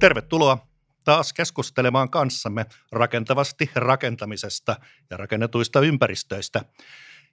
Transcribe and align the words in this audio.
Tervetuloa 0.00 0.66
taas 1.04 1.32
keskustelemaan 1.32 2.10
kanssamme 2.10 2.66
rakentavasti 2.92 3.70
rakentamisesta 3.74 4.76
ja 5.10 5.16
rakennetuista 5.16 5.80
ympäristöistä. 5.80 6.64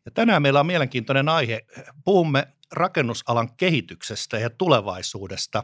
Ja 0.06 0.12
tänään 0.12 0.42
meillä 0.42 0.60
on 0.60 0.66
mielenkiintoinen 0.66 1.30
aihe. 1.30 1.66
Puhumme 2.06 2.48
rakennusalan 2.72 3.56
kehityksestä 3.58 4.40
ja 4.40 4.50
tulevaisuudesta 4.50 5.64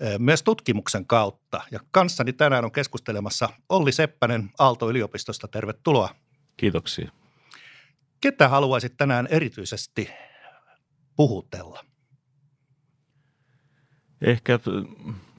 eh, 0.00 0.18
myös 0.18 0.42
tutkimuksen 0.42 1.06
kautta. 1.06 1.60
Ja 1.70 1.80
kanssani 1.90 2.32
tänään 2.32 2.64
on 2.64 2.72
keskustelemassa 2.72 3.48
Olli 3.68 3.92
Seppänen 3.92 4.50
Aalto-yliopistosta. 4.58 5.48
Tervetuloa. 5.48 6.14
Kiitoksia. 6.56 7.10
Ketä 8.20 8.48
haluaisit 8.48 8.96
tänään 8.96 9.26
erityisesti 9.30 10.10
puhutella? 11.16 11.84
Ehkä 14.20 14.58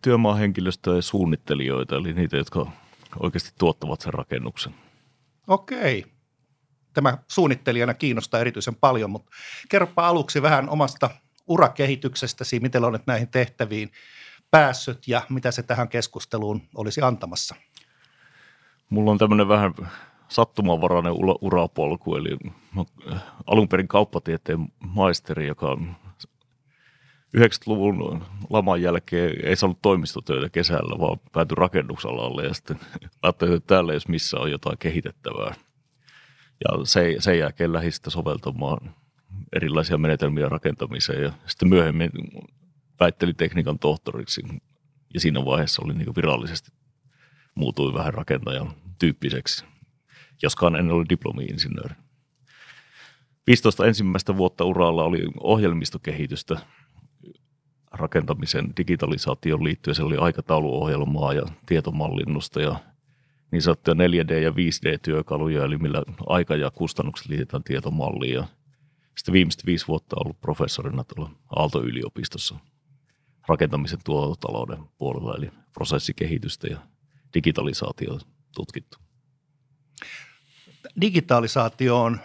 työmaahenkilöstöä 0.02 0.96
ja 0.96 1.02
suunnittelijoita, 1.02 1.96
eli 1.96 2.14
niitä, 2.14 2.38
jotka 2.38 2.72
oikeasti 3.20 3.52
tuottavat 3.58 4.02
sen 4.02 4.14
rakennuksen. 4.14 4.76
Okei. 5.48 6.06
Tämä 6.94 7.18
suunnittelijana 7.28 7.94
kiinnostaa 7.94 8.40
erityisen 8.40 8.76
paljon, 8.76 9.10
mutta 9.10 9.32
kerropa 9.70 10.08
aluksi 10.08 10.42
vähän 10.42 10.70
omasta 10.70 11.10
urakehityksestäsi, 11.48 12.60
miten 12.60 12.84
olet 12.84 13.08
näihin 13.08 13.28
tehtäviin 13.28 13.92
päässyt 14.52 15.08
ja 15.08 15.22
mitä 15.30 15.52
se 15.52 15.64
tähän 15.64 15.90
keskusteluun 15.90 16.62
olisi 16.76 17.02
antamassa. 17.02 17.56
Mulla 18.90 19.12
on 19.12 19.18
tämmöinen 19.18 19.48
vähän 19.48 19.74
sattumanvarainen 20.28 21.14
urapolku, 21.42 22.16
eli 22.16 22.38
alun 23.46 23.68
perin 23.68 23.88
kauppatieteen 23.88 24.68
maisteri, 24.80 25.48
joka 25.48 25.78
90-luvun 27.38 28.24
laman 28.50 28.82
jälkeen 28.82 29.46
ei 29.46 29.56
saanut 29.56 29.82
toimistotöitä 29.82 30.50
kesällä, 30.50 31.00
vaan 31.00 31.20
päätyi 31.32 31.56
rakennusalalle 31.56 32.46
ja 32.46 32.54
sitten 32.54 32.80
ajattelin, 33.24 33.54
että 33.54 33.68
täällä 33.68 33.94
jos 33.94 34.08
missä 34.08 34.38
on 34.38 34.52
jotain 34.52 34.78
kehitettävää. 34.78 35.56
Ja 36.64 36.86
se, 36.86 37.16
sen 37.20 37.40
jälkeen 37.40 37.74
lähdin 37.74 37.92
sitten 37.92 38.12
soveltamaan 38.12 38.96
erilaisia 39.56 39.98
menetelmiä 39.98 40.50
rakentamiseen 40.50 41.24
ja 41.24 41.32
sitten 41.46 41.70
myöhemmin 41.70 42.10
väittelin 43.00 43.36
tekniikan 43.36 43.80
tohtoriksi 43.80 44.42
ja 45.14 45.20
siinä 45.20 45.46
vaiheessa 45.46 45.82
oli 45.86 45.94
niin 45.94 46.16
virallisesti 46.16 46.72
muutui 47.56 47.94
vähän 47.94 48.14
rakentajan 48.14 48.74
tyyppiseksi, 49.00 49.66
joskaan 50.44 50.76
en 50.76 50.92
ole 50.92 51.06
diplomi-insinööri. 51.10 51.96
15 53.48 53.86
ensimmäistä 53.86 54.38
vuotta 54.38 54.66
uralla 54.66 55.04
oli 55.04 55.20
ohjelmistokehitystä 55.40 56.60
rakentamisen 57.92 58.74
digitalisaation 58.78 59.64
liittyen. 59.64 59.96
Se 59.96 60.04
oli 60.04 60.18
aikatauluohjelmaa 60.18 61.34
ja 61.34 61.46
tietomallinnusta 61.66 62.62
ja 62.62 62.76
niin 63.52 63.62
sanottuja 63.62 63.96
4D- 63.96 64.34
ja 64.34 64.52
5D-työkaluja, 64.52 65.66
eli 65.66 65.78
millä 65.78 66.04
aika 66.28 66.56
ja 66.56 66.72
kustannukset 66.72 67.28
liitetään 67.28 67.64
tietomalliin. 67.64 68.34
Ja 68.34 68.48
sitten 69.18 69.34
viimeiset 69.34 69.66
viisi 69.66 69.88
vuotta 69.88 70.16
ollut 70.20 70.42
professorina 70.42 71.04
tuolla 71.04 71.32
Aalto-yliopistossa 71.56 72.56
rakentamisen 73.48 74.00
tuototalouden 74.06 74.84
puolella, 74.98 75.36
eli 75.36 75.52
prosessikehitystä 75.74 76.68
ja 76.68 76.78
digitalisaatio 77.34 78.20
tutkittu. 78.56 78.98
Digitalisaatio 81.02 82.02
on 82.02 82.20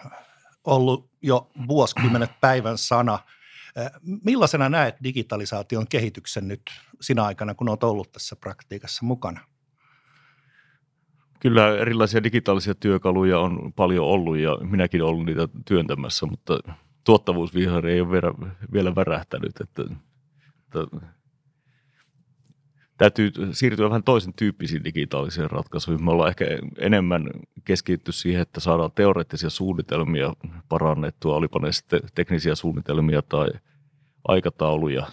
ollut 0.65 1.11
jo 1.23 1.51
vuosikymmenet 1.69 2.31
päivän 2.41 2.79
sana– 2.79 3.19
Millaisena 4.25 4.69
näet 4.69 4.97
digitalisaation 5.05 5.87
kehityksen 5.89 6.49
nyt 6.49 6.63
sinä 7.01 7.25
aikana, 7.25 7.55
kun 7.55 7.69
olet 7.69 7.85
ollut 7.85 8.13
tässä 8.13 8.37
praktiikassa 8.37 9.05
mukana? 9.05 9.41
Kyllä 11.41 11.79
erilaisia 11.79 12.23
digitaalisia 12.23 12.75
työkaluja 12.75 13.39
on 13.39 13.73
paljon 13.73 14.07
ollut 14.07 14.37
ja 14.37 14.57
minäkin 14.57 15.03
olen 15.03 15.11
ollut 15.15 15.27
niitä 15.27 15.49
työntämässä, 15.65 16.27
mutta 16.27 16.59
tuottavuusvihari 17.05 17.93
ei 17.93 18.01
ole 18.01 18.11
vielä, 18.11 18.33
vielä 18.73 18.95
värähtänyt. 18.95 19.61
Että, 19.61 19.83
että 19.83 20.97
täytyy 23.03 23.33
siirtyä 23.53 23.89
vähän 23.89 24.03
toisen 24.03 24.33
tyyppisiin 24.35 24.85
digitaalisiin 24.85 25.51
ratkaisuihin. 25.51 26.05
Me 26.05 26.11
ollaan 26.11 26.29
ehkä 26.29 26.45
enemmän 26.79 27.31
keskitty 27.65 28.13
siihen, 28.13 28.43
että 28.43 28.61
saadaan 28.61 28.91
teoreettisia 28.95 29.51
suunnitelmia 29.51 30.33
parannettua, 30.69 31.37
olipa 31.37 31.59
ne 31.59 31.73
sitten 31.73 32.01
teknisiä 32.15 32.55
suunnitelmia 32.55 33.23
tai 33.23 33.49
aikatauluja, 34.29 35.07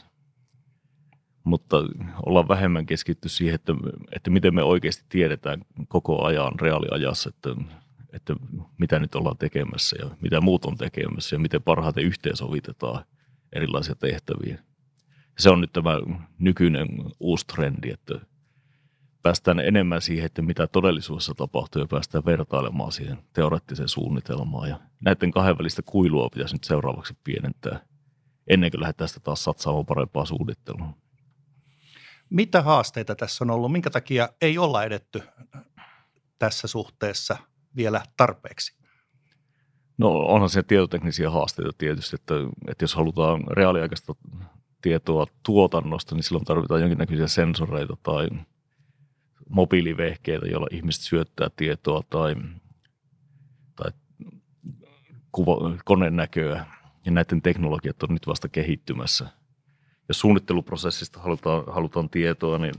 mutta 1.43 1.77
ollaan 2.25 2.47
vähemmän 2.47 2.85
keskitty 2.85 3.29
siihen, 3.29 3.55
että, 3.55 3.73
että 4.15 4.29
miten 4.29 4.55
me 4.55 4.63
oikeasti 4.63 5.05
tiedetään 5.09 5.61
koko 5.87 6.25
ajan 6.25 6.59
reaaliajassa, 6.59 7.29
että, 7.29 7.49
että 8.13 8.35
mitä 8.77 8.99
nyt 8.99 9.15
ollaan 9.15 9.37
tekemässä 9.37 9.95
ja 9.99 10.09
mitä 10.21 10.41
muut 10.41 10.65
on 10.65 10.77
tekemässä 10.77 11.35
ja 11.35 11.39
miten 11.39 11.63
parhaiten 11.63 12.03
yhteensovitetaan 12.03 13.05
erilaisia 13.53 13.95
tehtäviä 13.95 14.59
se 15.39 15.49
on 15.49 15.61
nyt 15.61 15.73
tämä 15.73 15.91
nykyinen 16.39 16.87
uusi 17.19 17.47
trendi, 17.47 17.89
että 17.89 18.19
päästään 19.21 19.59
enemmän 19.59 20.01
siihen, 20.01 20.25
että 20.25 20.41
mitä 20.41 20.67
todellisuudessa 20.67 21.33
tapahtuu 21.33 21.81
ja 21.81 21.87
päästään 21.87 22.25
vertailemaan 22.25 22.91
siihen 22.91 23.17
teoreettiseen 23.33 23.89
suunnitelmaan. 23.89 24.69
Ja 24.69 24.79
näiden 25.05 25.31
kahden 25.31 25.57
välistä 25.57 25.81
kuilua 25.81 26.29
pitäisi 26.29 26.55
nyt 26.55 26.63
seuraavaksi 26.63 27.17
pienentää 27.23 27.79
ennen 28.47 28.71
kuin 28.71 28.81
lähdetään 28.81 29.07
sitä 29.07 29.19
taas 29.19 29.43
satsaamaan 29.43 29.85
parempaa 29.85 30.25
suunnittelua. 30.25 30.93
Mitä 32.29 32.61
haasteita 32.61 33.15
tässä 33.15 33.43
on 33.43 33.51
ollut? 33.51 33.71
Minkä 33.71 33.89
takia 33.89 34.29
ei 34.41 34.57
olla 34.57 34.83
edetty 34.83 35.23
tässä 36.39 36.67
suhteessa 36.67 37.37
vielä 37.75 38.03
tarpeeksi? 38.17 38.79
No 39.97 40.09
onhan 40.09 40.49
se 40.49 40.63
tietoteknisiä 40.63 41.29
haasteita 41.29 41.71
tietysti, 41.77 42.15
että, 42.15 42.33
että 42.67 42.83
jos 42.83 42.95
halutaan 42.95 43.43
reaaliaikaista 43.51 44.15
tietoa 44.81 45.27
tuotannosta, 45.43 46.15
niin 46.15 46.23
silloin 46.23 46.45
tarvitaan 46.45 46.81
jonkinnäköisiä 46.81 47.27
sensoreita 47.27 47.97
tai 48.03 48.27
mobiilivehkeitä, 49.49 50.45
joilla 50.45 50.67
ihmiset 50.71 51.01
syöttää 51.01 51.49
tietoa 51.55 52.03
tai, 52.09 52.35
tai 53.75 53.91
kuva, 55.31 55.77
koneen 55.85 56.15
näköä. 56.15 56.65
Ja 57.05 57.11
näiden 57.11 57.41
teknologiat 57.41 58.03
on 58.03 58.09
nyt 58.13 58.27
vasta 58.27 58.49
kehittymässä. 58.49 59.29
Jos 60.07 60.19
suunnitteluprosessista 60.19 61.19
halutaan, 61.19 61.63
halutaan 61.67 62.09
tietoa, 62.09 62.57
niin 62.57 62.73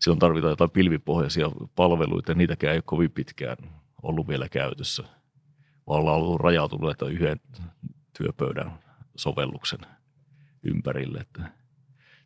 silloin 0.00 0.18
tarvitaan 0.18 0.52
jotain 0.52 0.70
pilvipohjaisia 0.70 1.50
palveluita, 1.76 2.30
ja 2.30 2.34
niitäkään 2.34 2.72
ei 2.72 2.76
ole 2.76 2.82
kovin 2.86 3.10
pitkään 3.10 3.56
ollut 4.02 4.28
vielä 4.28 4.48
käytössä. 4.48 5.02
Vaan 5.86 6.00
ollaan 6.00 6.20
ollut 6.20 6.40
rajautuneita 6.40 7.08
yhden 7.08 7.40
työpöydän 8.18 8.78
sovelluksen– 9.16 9.80
ympärille. 10.62 11.18
Että 11.18 11.50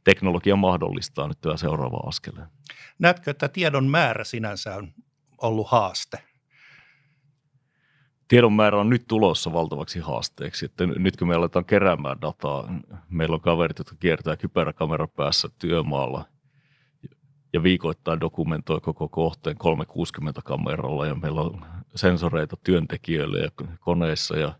teknologia 0.04 0.56
mahdollistaa 0.56 1.28
nyt 1.28 1.40
tämä 1.40 1.56
seuraava 1.56 1.96
askeleen. 1.96 2.46
Näetkö, 2.98 3.30
että 3.30 3.48
tiedon 3.48 3.86
määrä 3.86 4.24
sinänsä 4.24 4.76
on 4.76 4.92
ollut 5.38 5.70
haaste? 5.70 6.18
Tiedon 8.28 8.52
määrä 8.52 8.80
on 8.80 8.90
nyt 8.90 9.04
tulossa 9.08 9.52
valtavaksi 9.52 10.00
haasteeksi. 10.00 10.64
Että 10.64 10.86
nyt 10.86 11.16
kun 11.16 11.28
me 11.28 11.34
aletaan 11.34 11.64
keräämään 11.64 12.20
dataa, 12.20 12.74
meillä 13.08 13.34
on 13.34 13.40
kaverit, 13.40 13.78
jotka 13.78 13.96
kiertää 14.00 14.36
kypäräkamera 14.36 15.08
päässä 15.08 15.48
työmaalla 15.58 16.24
ja 17.52 17.62
viikoittain 17.62 18.20
dokumentoi 18.20 18.80
koko 18.80 19.08
kohteen 19.08 19.58
360 19.58 20.40
kameralla 20.44 21.06
ja 21.06 21.14
meillä 21.14 21.40
on 21.40 21.64
sensoreita 21.94 22.56
työntekijöille 22.64 23.38
ja 23.38 23.50
koneissa 23.80 24.36
ja 24.36 24.54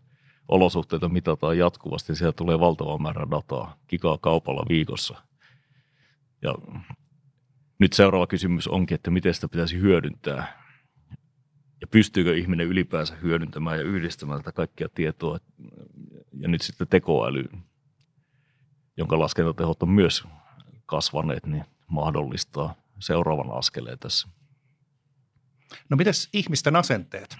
olosuhteita 0.47 1.09
mitataan 1.09 1.57
jatkuvasti, 1.57 2.11
niin 2.11 2.17
siellä 2.17 2.33
tulee 2.33 2.59
valtava 2.59 2.97
määrä 2.97 3.27
dataa, 3.31 3.77
gigaa 3.89 4.17
kaupalla 4.17 4.65
viikossa. 4.69 5.21
Ja 6.41 6.55
nyt 7.79 7.93
seuraava 7.93 8.27
kysymys 8.27 8.67
onkin, 8.67 8.95
että 8.95 9.11
miten 9.11 9.33
sitä 9.33 9.47
pitäisi 9.47 9.79
hyödyntää. 9.79 10.65
Ja 11.81 11.87
pystyykö 11.87 12.37
ihminen 12.37 12.67
ylipäänsä 12.67 13.15
hyödyntämään 13.15 13.77
ja 13.77 13.83
yhdistämään 13.83 14.39
tätä 14.39 14.51
kaikkia 14.51 14.89
tietoa. 14.89 15.37
Ja 16.39 16.47
nyt 16.47 16.61
sitten 16.61 16.87
tekoäly, 16.87 17.49
jonka 18.97 19.19
laskentatehot 19.19 19.83
on 19.83 19.89
myös 19.89 20.23
kasvaneet, 20.85 21.45
niin 21.45 21.65
mahdollistaa 21.87 22.75
seuraavan 22.99 23.57
askeleen 23.57 23.99
tässä. 23.99 24.27
No 25.89 25.97
mites 25.97 26.29
ihmisten 26.33 26.75
asenteet? 26.75 27.37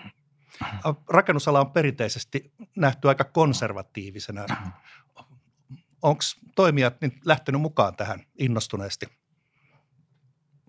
Rakennusala 1.10 1.60
on 1.60 1.72
perinteisesti 1.72 2.52
nähty 2.76 3.08
aika 3.08 3.24
konservatiivisena. 3.24 4.46
Onko 6.02 6.22
toimijat 6.56 7.02
niin 7.02 7.20
lähtenyt 7.26 7.62
mukaan 7.62 7.96
tähän 7.96 8.20
innostuneesti? 8.40 9.06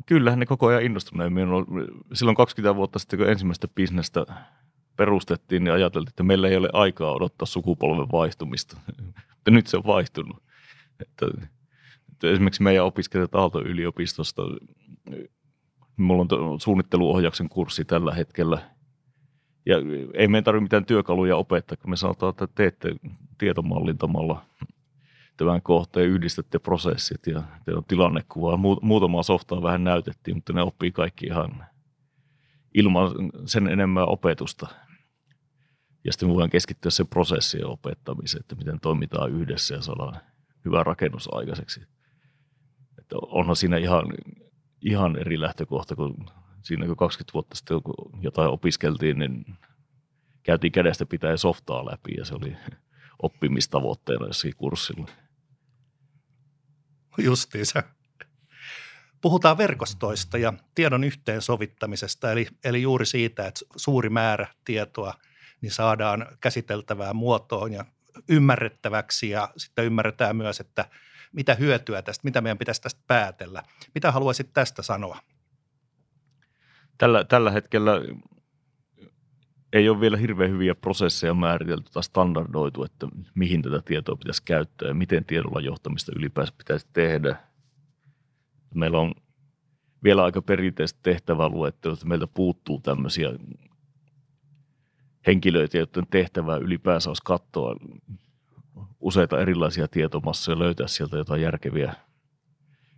Kyllähän 0.07 0.39
ne 0.39 0.47
koko 0.47 0.67
ajan 0.67 0.83
innostuneet. 0.83 1.33
Silloin 2.13 2.37
20 2.37 2.77
vuotta 2.77 2.99
sitten, 2.99 3.19
kun 3.19 3.29
ensimmäistä 3.29 3.69
bisnestä 3.69 4.27
perustettiin, 4.97 5.65
niin 5.65 5.75
ajateltiin, 5.75 6.11
että 6.11 6.23
meillä 6.23 6.49
ei 6.49 6.57
ole 6.57 6.69
aikaa 6.73 7.13
odottaa 7.13 7.47
sukupolven 7.47 8.13
vaihtumista. 8.13 8.77
Mutta 9.35 9.51
nyt 9.51 9.67
se 9.67 9.77
on 9.77 9.87
vaihtunut. 9.87 10.43
Että 11.01 11.27
esimerkiksi 12.23 12.63
meidän 12.63 12.85
opiskelijat 12.85 13.35
Aalto-yliopistosta, 13.35 14.43
mulla 15.97 16.27
on 16.31 16.61
suunnitteluohjauksen 16.61 17.49
kurssi 17.49 17.85
tällä 17.85 18.15
hetkellä. 18.15 18.76
Ja 19.67 19.77
ei 20.15 20.29
meidän 20.29 20.45
tarvitse 20.45 20.63
mitään 20.63 20.85
työkaluja 20.85 21.37
opettaa, 21.37 21.77
kun 21.77 21.91
me 21.91 21.97
sanotaan, 21.97 22.31
että 22.31 22.47
teette 22.47 22.97
tietomallintamalla 23.39 24.45
tämän 25.37 25.63
kohteen, 25.63 26.09
yhdistätte 26.09 26.59
prosessit 26.59 27.27
ja 27.27 27.43
teillä 27.65 27.79
on 27.79 27.85
tilannekuva. 27.85 28.57
Muutamaa 28.83 29.23
softaa 29.23 29.63
vähän 29.63 29.85
näytettiin, 29.85 30.37
mutta 30.37 30.53
ne 30.53 30.63
oppii 30.63 30.93
kaikki 30.93 31.27
ihan 31.27 31.67
ilman 32.75 33.11
sen 33.47 33.69
enemmän 33.69 34.09
opetusta. 34.09 34.67
Ja 36.05 36.13
sitten 36.13 36.29
voidaan 36.29 36.51
keskittyä 36.51 36.91
sen 36.91 37.07
prosessien 37.07 37.67
opettamiseen, 37.67 38.41
että 38.41 38.55
miten 38.55 38.81
toimitaan 38.81 39.31
yhdessä 39.31 39.75
ja 39.75 39.83
saadaan 39.83 40.21
hyvä 40.65 40.83
rakennus 40.83 41.29
aikaiseksi. 41.33 41.81
Että 42.99 43.17
onhan 43.23 43.57
siinä 43.57 43.77
ihan, 43.77 44.05
ihan 44.83 45.17
eri 45.17 45.41
lähtökohta, 45.41 45.97
kun 45.97 46.27
siinä 46.67 46.87
kun 46.87 46.97
20 46.97 47.35
vuotta 47.35 47.57
sitten 47.57 47.83
kun 47.83 48.23
jotain 48.23 48.51
opiskeltiin, 48.51 49.19
niin 49.19 49.45
käytiin 50.43 50.73
kädestä 50.73 51.07
pitää 51.07 51.37
softaa 51.37 51.87
läpi 51.87 52.15
ja 52.19 52.25
se 52.25 52.35
oli 52.35 52.57
oppimistavoitteena 53.23 54.27
jossakin 54.27 54.57
kurssilla. 54.57 55.07
Justiinsa. 57.19 57.83
Puhutaan 59.21 59.59
verkostoista 59.59 60.39
ja 60.39 60.53
tiedon 60.75 61.05
yhteensovittamisesta, 61.05 62.33
eli, 62.33 62.47
eli 62.65 62.83
juuri 62.83 63.07
siitä, 63.07 63.47
että 63.47 63.61
suuri 63.77 64.09
määrä 64.09 64.47
tietoa 64.65 65.15
niin 65.61 65.73
saadaan 65.73 66.27
käsiteltävää 66.41 67.13
muotoon 67.13 67.73
ja 67.73 67.85
ymmärrettäväksi 68.29 69.31
ja 69.31 69.49
sitten 69.57 69.85
ymmärretään 69.85 70.37
myös, 70.37 70.61
että 70.61 70.89
mitä 71.33 71.55
hyötyä 71.55 72.03
tästä, 72.03 72.25
mitä 72.25 72.41
meidän 72.41 72.59
pitäisi 72.59 72.83
tästä 72.83 73.01
päätellä. 73.07 73.63
Mitä 73.95 74.13
haluaisit 74.13 74.53
tästä 74.53 74.83
sanoa? 74.83 75.19
Tällä, 76.99 77.25
tällä 77.25 77.51
hetkellä 77.51 77.93
ei 79.73 79.89
ole 79.89 80.01
vielä 80.01 80.17
hirveän 80.17 80.51
hyviä 80.51 80.75
prosesseja 80.75 81.35
määritelty 81.35 81.91
tai 81.93 82.03
standardoitu, 82.03 82.85
että 82.85 83.09
mihin 83.35 83.63
tätä 83.63 83.83
tietoa 83.85 84.17
pitäisi 84.17 84.43
käyttää 84.45 84.89
ja 84.89 84.95
miten 84.95 85.25
tiedolla 85.25 85.61
johtamista 85.61 86.13
ylipäänsä 86.17 86.53
pitäisi 86.59 86.87
tehdä. 86.93 87.37
Meillä 88.75 88.99
on 88.99 89.15
vielä 90.05 90.25
aika 90.25 90.43
perinteiset 90.43 90.99
tehtäväluettelut, 91.03 91.99
että 91.99 92.09
meiltä 92.09 92.27
puuttuu 92.27 92.81
tämmöisiä 92.81 93.29
henkilöitä, 95.27 95.79
joiden 95.79 96.07
tehtävää 96.11 96.57
ylipäänsä 96.57 97.11
olisi 97.11 97.23
katsoa 97.25 97.77
useita 99.01 99.41
erilaisia 99.41 99.89
tietomassoja 99.89 100.55
ja 100.55 100.59
löytää 100.59 100.87
sieltä 100.87 101.17
jotain 101.17 101.43
järkeviä 101.43 101.95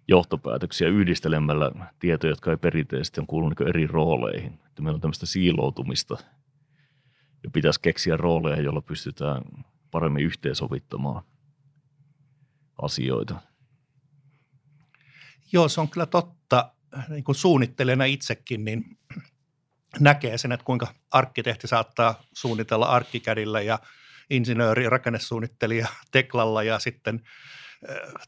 johtopäätöksiä 0.09 0.89
yhdistelemällä 0.89 1.73
tietoja, 1.99 2.31
jotka 2.31 2.51
ei 2.51 2.57
perinteisesti 2.57 3.21
on 3.21 3.27
kuulunut 3.27 3.61
eri 3.61 3.87
rooleihin. 3.87 4.53
Että 4.67 4.83
meillä 4.83 4.97
on 4.97 5.01
tämmöistä 5.01 5.27
siiloutumista 5.27 6.17
ja 7.45 7.51
pitäisi 7.53 7.81
keksiä 7.81 8.17
rooleja, 8.17 8.63
joilla 8.63 8.81
pystytään 8.81 9.43
paremmin 9.91 10.25
yhteensovittamaan 10.25 11.23
asioita. 12.83 13.35
Joo, 15.53 15.69
se 15.69 15.81
on 15.81 15.89
kyllä 15.89 16.07
totta. 16.07 16.73
Niin 17.09 17.25
kuin 17.25 17.35
suunnittelijana 17.35 18.05
itsekin, 18.05 18.65
niin 18.65 18.99
näkee 20.01 20.39
sen, 20.39 20.53
että 20.53 20.65
kuinka 20.65 20.95
arkkitehti 21.11 21.69
saattaa 21.69 22.23
suunnitella 22.33 22.87
arkkikädillä 22.87 23.61
ja 23.61 23.79
insinööri, 24.31 24.89
rakennesuunnittelija 24.89 25.89
teklalla 26.13 26.63
ja 26.63 26.79
sitten 26.79 27.23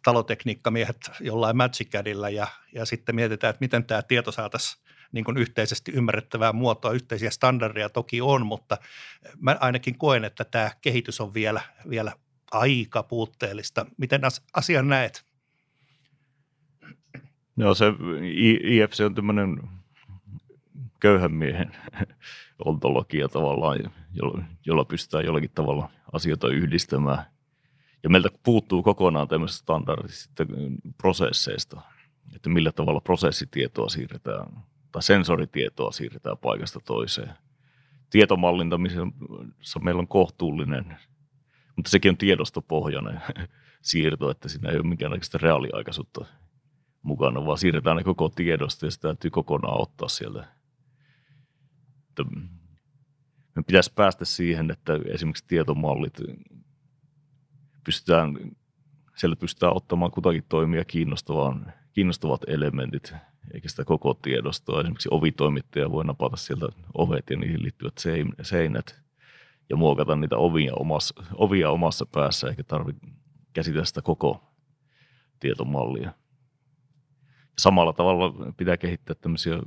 talotekniikkamiehet 0.04 1.10
jollain 1.20 1.56
Magicadilla 1.56 2.30
ja, 2.30 2.46
ja 2.72 2.84
sitten 2.84 3.14
mietitään, 3.14 3.50
että 3.50 3.60
miten 3.60 3.84
tämä 3.84 4.02
tieto 4.02 4.32
saataisiin 4.32 4.84
niin 5.12 5.24
kuin 5.24 5.36
yhteisesti 5.36 5.92
ymmärrettävää 5.92 6.52
muotoa, 6.52 6.92
yhteisiä 6.92 7.30
standardeja 7.30 7.88
toki 7.88 8.20
on, 8.20 8.46
mutta 8.46 8.76
mä 9.40 9.56
ainakin 9.60 9.98
koen, 9.98 10.24
että 10.24 10.44
tämä 10.44 10.70
kehitys 10.80 11.20
on 11.20 11.34
vielä, 11.34 11.60
vielä 11.90 12.12
aika 12.50 13.02
puutteellista. 13.02 13.86
Miten 13.96 14.20
asian 14.54 14.88
näet? 14.88 15.24
Joo, 17.56 17.74
se 17.74 17.86
IFC 18.62 19.00
on 19.00 19.14
tämmöinen 19.14 19.60
köyhän 21.00 21.32
miehen 21.32 21.76
ontologia 22.64 23.28
tavallaan, 23.28 23.92
jolla, 24.12 24.44
jolla 24.66 24.84
pystytään 24.84 25.24
jollakin 25.24 25.50
tavalla 25.54 25.90
asioita 26.12 26.48
yhdistämään. 26.48 27.24
Ja 28.02 28.10
meiltä 28.10 28.28
puuttuu 28.42 28.82
kokonaan 28.82 29.28
tämmöisestä 29.28 29.62
standardisista 29.62 30.46
prosesseista, 30.98 31.80
että 32.34 32.48
millä 32.48 32.72
tavalla 32.72 33.00
prosessitietoa 33.00 33.88
siirretään 33.88 34.46
tai 34.92 35.02
sensoritietoa 35.02 35.92
siirretään 35.92 36.38
paikasta 36.38 36.80
toiseen. 36.80 37.30
Tietomallintamisessa 38.10 39.80
meillä 39.82 40.00
on 40.00 40.08
kohtuullinen, 40.08 40.96
mutta 41.76 41.90
sekin 41.90 42.10
on 42.10 42.16
tiedostopohjainen 42.16 43.22
siirto, 43.82 44.30
että 44.30 44.48
siinä 44.48 44.70
ei 44.70 44.76
ole 44.76 44.88
minkäänlaista 44.88 45.38
reaaliaikaisuutta 45.38 46.24
mukana, 47.02 47.46
vaan 47.46 47.58
siirretään 47.58 47.96
ne 47.96 48.04
koko 48.04 48.28
tiedosta 48.28 48.86
ja 48.86 48.90
se 48.90 49.00
täytyy 49.00 49.30
kokonaan 49.30 49.82
ottaa 49.82 50.08
sieltä 50.08 50.60
että 52.10 52.36
me 53.56 53.62
pitäisi 53.66 53.92
päästä 53.94 54.24
siihen, 54.24 54.70
että 54.70 54.98
esimerkiksi 55.06 55.44
tietomallit 55.46 56.14
pystytään, 57.84 58.38
siellä 59.16 59.36
pystytään 59.36 59.76
ottamaan 59.76 60.10
kutakin 60.10 60.44
toimia 60.48 60.84
kiinnostavan, 60.84 61.72
kiinnostavat 61.92 62.40
elementit, 62.46 63.14
eikä 63.54 63.68
sitä 63.68 63.84
koko 63.84 64.14
tiedostoa. 64.14 64.80
Esimerkiksi 64.80 65.08
ovitoimittaja 65.12 65.90
voi 65.90 66.04
napata 66.04 66.36
sieltä 66.36 66.66
ovet 66.94 67.30
ja 67.30 67.36
niihin 67.36 67.62
liittyvät 67.62 67.94
seinät 68.42 69.00
ja 69.70 69.76
muokata 69.76 70.16
niitä 70.16 70.36
ovia 70.36 70.72
omassa, 70.74 71.24
ovia 71.34 71.70
omassa 71.70 72.06
päässä, 72.06 72.48
eikä 72.48 72.62
tarvitse 72.62 73.06
käsitellä 73.52 73.84
sitä 73.84 74.02
koko 74.02 74.42
tietomallia. 75.40 76.12
Samalla 77.58 77.92
tavalla 77.92 78.52
pitää 78.56 78.76
kehittää 78.76 79.16
tämmöisiä 79.20 79.60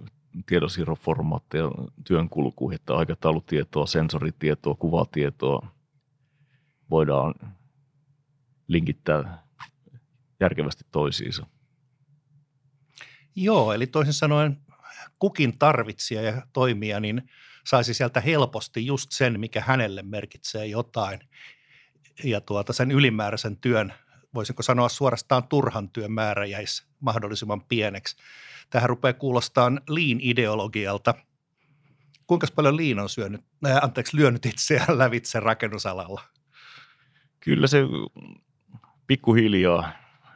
tiedonsiirroformaatteja 0.46 1.72
työn 2.08 2.30
kulkuun, 2.30 2.74
että 2.74 2.96
aikataulutietoa, 2.96 3.86
sensoritietoa, 3.86 4.76
kuvatietoa 4.76 5.68
voidaan 6.90 7.34
linkittää 8.74 9.44
järkevästi 10.40 10.84
toisiinsa. 10.92 11.48
Joo, 13.36 13.74
eli 13.74 13.88
toisin 13.88 14.14
sanoen 14.14 14.58
kukin 15.20 15.58
tarvitsija 15.58 16.22
ja 16.22 16.42
toimija 16.54 17.00
niin 17.00 17.30
saisi 17.66 17.94
sieltä 17.94 18.22
helposti 18.22 18.86
just 18.86 19.12
sen, 19.12 19.40
mikä 19.40 19.62
hänelle 19.62 20.04
merkitsee 20.04 20.66
jotain. 20.66 21.20
Ja 22.24 22.42
tuota, 22.42 22.74
sen 22.74 22.92
ylimääräisen 22.92 23.58
työn, 23.58 23.94
voisinko 24.34 24.64
sanoa 24.64 24.90
suorastaan 24.90 25.48
turhan 25.48 25.90
työn 25.90 26.12
määrä 26.12 26.46
jäisi 26.46 26.86
mahdollisimman 27.00 27.62
pieneksi. 27.62 28.18
Tähän 28.70 28.90
rupeaa 28.90 29.14
kuulostaa 29.14 29.70
lean-ideologialta. 29.70 31.14
Kuinka 32.28 32.48
paljon 32.56 32.78
lean 32.78 33.00
on 33.00 33.10
syönyt, 33.10 33.42
äh, 33.68 33.78
anteeksi, 33.82 34.18
lyönyt 34.18 34.46
itseään 34.46 34.98
lävitse 34.98 35.40
rakennusalalla? 35.40 36.22
Kyllä 37.40 37.68
se 37.68 37.80
pikkuhiljaa 39.14 39.92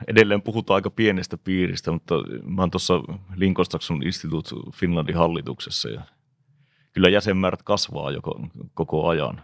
edelleen 0.08 0.42
puhutaan 0.42 0.76
aika 0.76 0.90
pienestä 0.90 1.38
piiristä, 1.38 1.92
mutta 1.92 2.16
mä 2.44 2.62
oon 2.62 2.72
tuossa 2.72 2.94
Linkostakson 3.36 4.04
Institute 4.04 4.50
Finlandin 4.74 5.16
hallituksessa 5.16 5.90
ja 5.90 6.02
kyllä 6.94 7.10
jäsenmäärät 7.10 7.64
kasvaa 7.64 8.12
joko, 8.12 8.42
koko 8.74 9.08
ajan. 9.08 9.42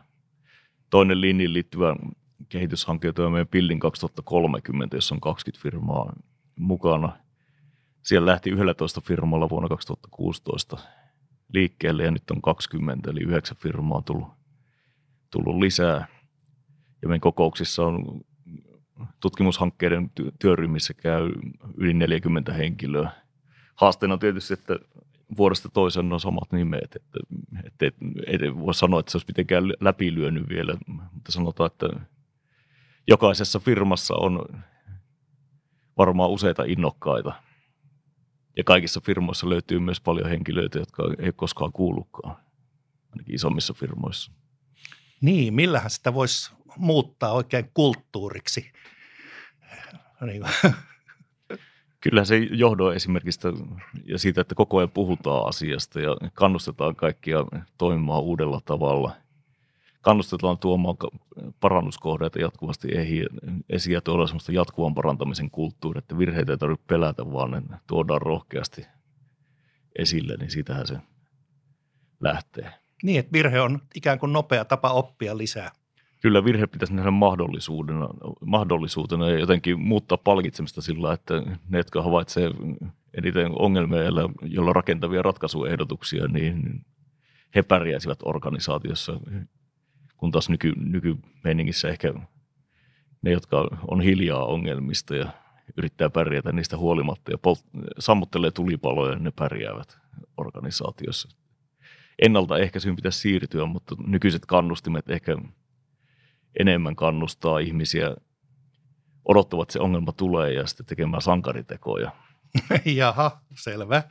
Toinen 0.89 1.21
linjin 1.21 1.53
liittyvä 1.53 1.95
kehityshanke 2.49 3.13
on 3.17 3.31
meidän 3.31 3.47
Pillin 3.47 3.79
2030, 3.79 4.97
jossa 4.97 5.15
on 5.15 5.21
20 5.21 5.63
firmaa 5.63 6.13
mukana. 6.55 7.17
Siellä 8.03 8.31
lähti 8.31 8.49
11 8.49 9.01
firmalla 9.01 9.49
vuonna 9.49 9.69
2016 9.69 10.77
liikkeelle 11.53 12.03
ja 12.03 12.11
nyt 12.11 12.31
on 12.31 12.41
20, 12.41 13.11
eli 13.11 13.19
9 13.19 13.57
firmaa 13.57 14.01
tullut, 14.01 14.27
tullut 15.31 15.59
lisää. 15.59 16.07
Ja 17.01 17.07
meidän 17.07 17.21
kokouksissa 17.21 17.85
on 17.85 18.21
tutkimushankkeiden 19.19 20.11
työryhmissä 20.39 20.93
käy 20.93 21.29
yli 21.77 21.93
40 21.93 22.53
henkilöä. 22.53 23.11
Haasteena 23.75 24.13
on 24.13 24.19
tietysti, 24.19 24.53
että 24.53 24.79
vuodesta 25.37 25.69
toiseen 25.69 26.13
on 26.13 26.19
samat 26.19 26.51
nimet, 26.51 26.95
että, 26.95 27.19
että, 27.63 27.85
ei 28.27 28.55
voi 28.55 28.73
sanoa, 28.73 28.99
että 28.99 29.11
se 29.11 29.17
olisi 29.17 29.27
mitenkään 29.27 29.63
läpilyönyt 29.79 30.49
vielä, 30.49 30.77
mutta 30.87 31.31
sanotaan, 31.31 31.67
että 31.71 31.87
jokaisessa 33.07 33.59
firmassa 33.59 34.15
on 34.15 34.63
varmaan 35.97 36.29
useita 36.29 36.63
innokkaita– 36.63 37.33
ja 38.57 38.63
kaikissa 38.63 39.01
firmoissa 39.01 39.49
löytyy 39.49 39.79
myös 39.79 40.01
paljon 40.01 40.29
henkilöitä, 40.29 40.79
jotka 40.79 41.03
ei 41.19 41.31
koskaan 41.35 41.71
kuullutkaan, 41.71 42.35
ainakin 43.11 43.35
isommissa 43.35 43.73
firmoissa. 43.73 44.31
Niin, 45.21 45.53
millähän 45.53 45.89
sitä 45.89 46.13
voisi 46.13 46.51
muuttaa 46.77 47.31
oikein 47.31 47.71
kulttuuriksi? 47.73 48.71
Niin 50.21 50.43
Kyllä 52.03 52.25
se 52.25 52.37
johdon 52.37 52.95
esimerkistä 52.95 53.49
ja 54.05 54.19
siitä, 54.19 54.41
että 54.41 54.55
koko 54.55 54.77
ajan 54.77 54.91
puhutaan 54.91 55.47
asiasta 55.47 55.99
ja 55.99 56.17
kannustetaan 56.33 56.95
kaikkia 56.95 57.37
toimimaan 57.77 58.23
uudella 58.23 58.61
tavalla. 58.65 59.15
Kannustetaan 60.01 60.57
tuomaan 60.57 60.95
parannuskohdeita 61.59 62.39
jatkuvasti 62.39 62.87
esiin 63.69 63.93
ja 63.93 64.01
tuoda 64.01 64.27
sellaista 64.27 64.51
jatkuvan 64.51 64.95
parantamisen 64.95 65.51
kulttuuria, 65.51 65.99
että 65.99 66.17
virheitä 66.17 66.51
ei 66.51 66.57
tarvitse 66.57 66.85
pelätä, 66.87 67.31
vaan 67.31 67.51
ne 67.51 67.61
tuodaan 67.87 68.21
rohkeasti 68.21 68.85
esille, 69.99 70.37
niin 70.37 70.51
sitähän 70.51 70.87
se 70.87 70.97
lähtee. 72.19 72.73
Niin, 73.03 73.19
että 73.19 73.31
virhe 73.33 73.61
on 73.61 73.79
ikään 73.95 74.19
kuin 74.19 74.33
nopea 74.33 74.65
tapa 74.65 74.89
oppia 74.89 75.37
lisää 75.37 75.71
kyllä 76.23 76.45
virhe 76.45 76.67
pitäisi 76.67 76.93
nähdä 76.93 77.11
mahdollisuutena, 77.11 78.09
mahdollisuutena 78.45 79.29
ja 79.29 79.39
jotenkin 79.39 79.79
muuttaa 79.79 80.17
palkitsemista 80.17 80.81
sillä, 80.81 81.13
että 81.13 81.33
ne, 81.69 81.77
jotka 81.77 82.01
havaitsee 82.01 82.51
eniten 83.17 83.51
ongelmia, 83.59 84.03
joilla 84.41 84.73
rakentavia 84.73 85.21
ratkaisuehdotuksia, 85.21 86.27
niin 86.27 86.85
he 87.55 87.61
pärjäisivät 87.61 88.19
organisaatiossa, 88.25 89.19
kun 90.17 90.31
taas 90.31 90.49
nyky, 90.49 90.73
nykymeiningissä 90.75 91.89
ehkä 91.89 92.13
ne, 93.21 93.31
jotka 93.31 93.67
on 93.87 94.01
hiljaa 94.01 94.45
ongelmista 94.45 95.15
ja 95.15 95.31
yrittää 95.77 96.09
pärjätä 96.09 96.51
niistä 96.51 96.77
huolimatta 96.77 97.31
ja 97.31 97.37
polt- 97.37 97.91
sammuttelee 97.99 98.51
tulipaloja, 98.51 99.19
ne 99.19 99.31
pärjäävät 99.31 99.97
organisaatiossa. 100.37 101.29
Ennaltaehkäisyyn 102.21 102.95
pitäisi 102.95 103.19
siirtyä, 103.19 103.65
mutta 103.65 103.95
nykyiset 104.07 104.45
kannustimet 104.45 105.09
ehkä– 105.09 105.37
enemmän 106.59 106.95
kannustaa 106.95 107.59
ihmisiä 107.59 108.15
odottavat, 109.25 109.63
että 109.63 109.73
se 109.73 109.79
ongelma 109.79 110.11
tulee 110.11 110.53
ja 110.53 110.67
sitten 110.67 110.85
tekemään 110.85 111.21
sankaritekoja. 111.21 112.11
Jaha, 112.85 113.41
selvä. 113.55 114.03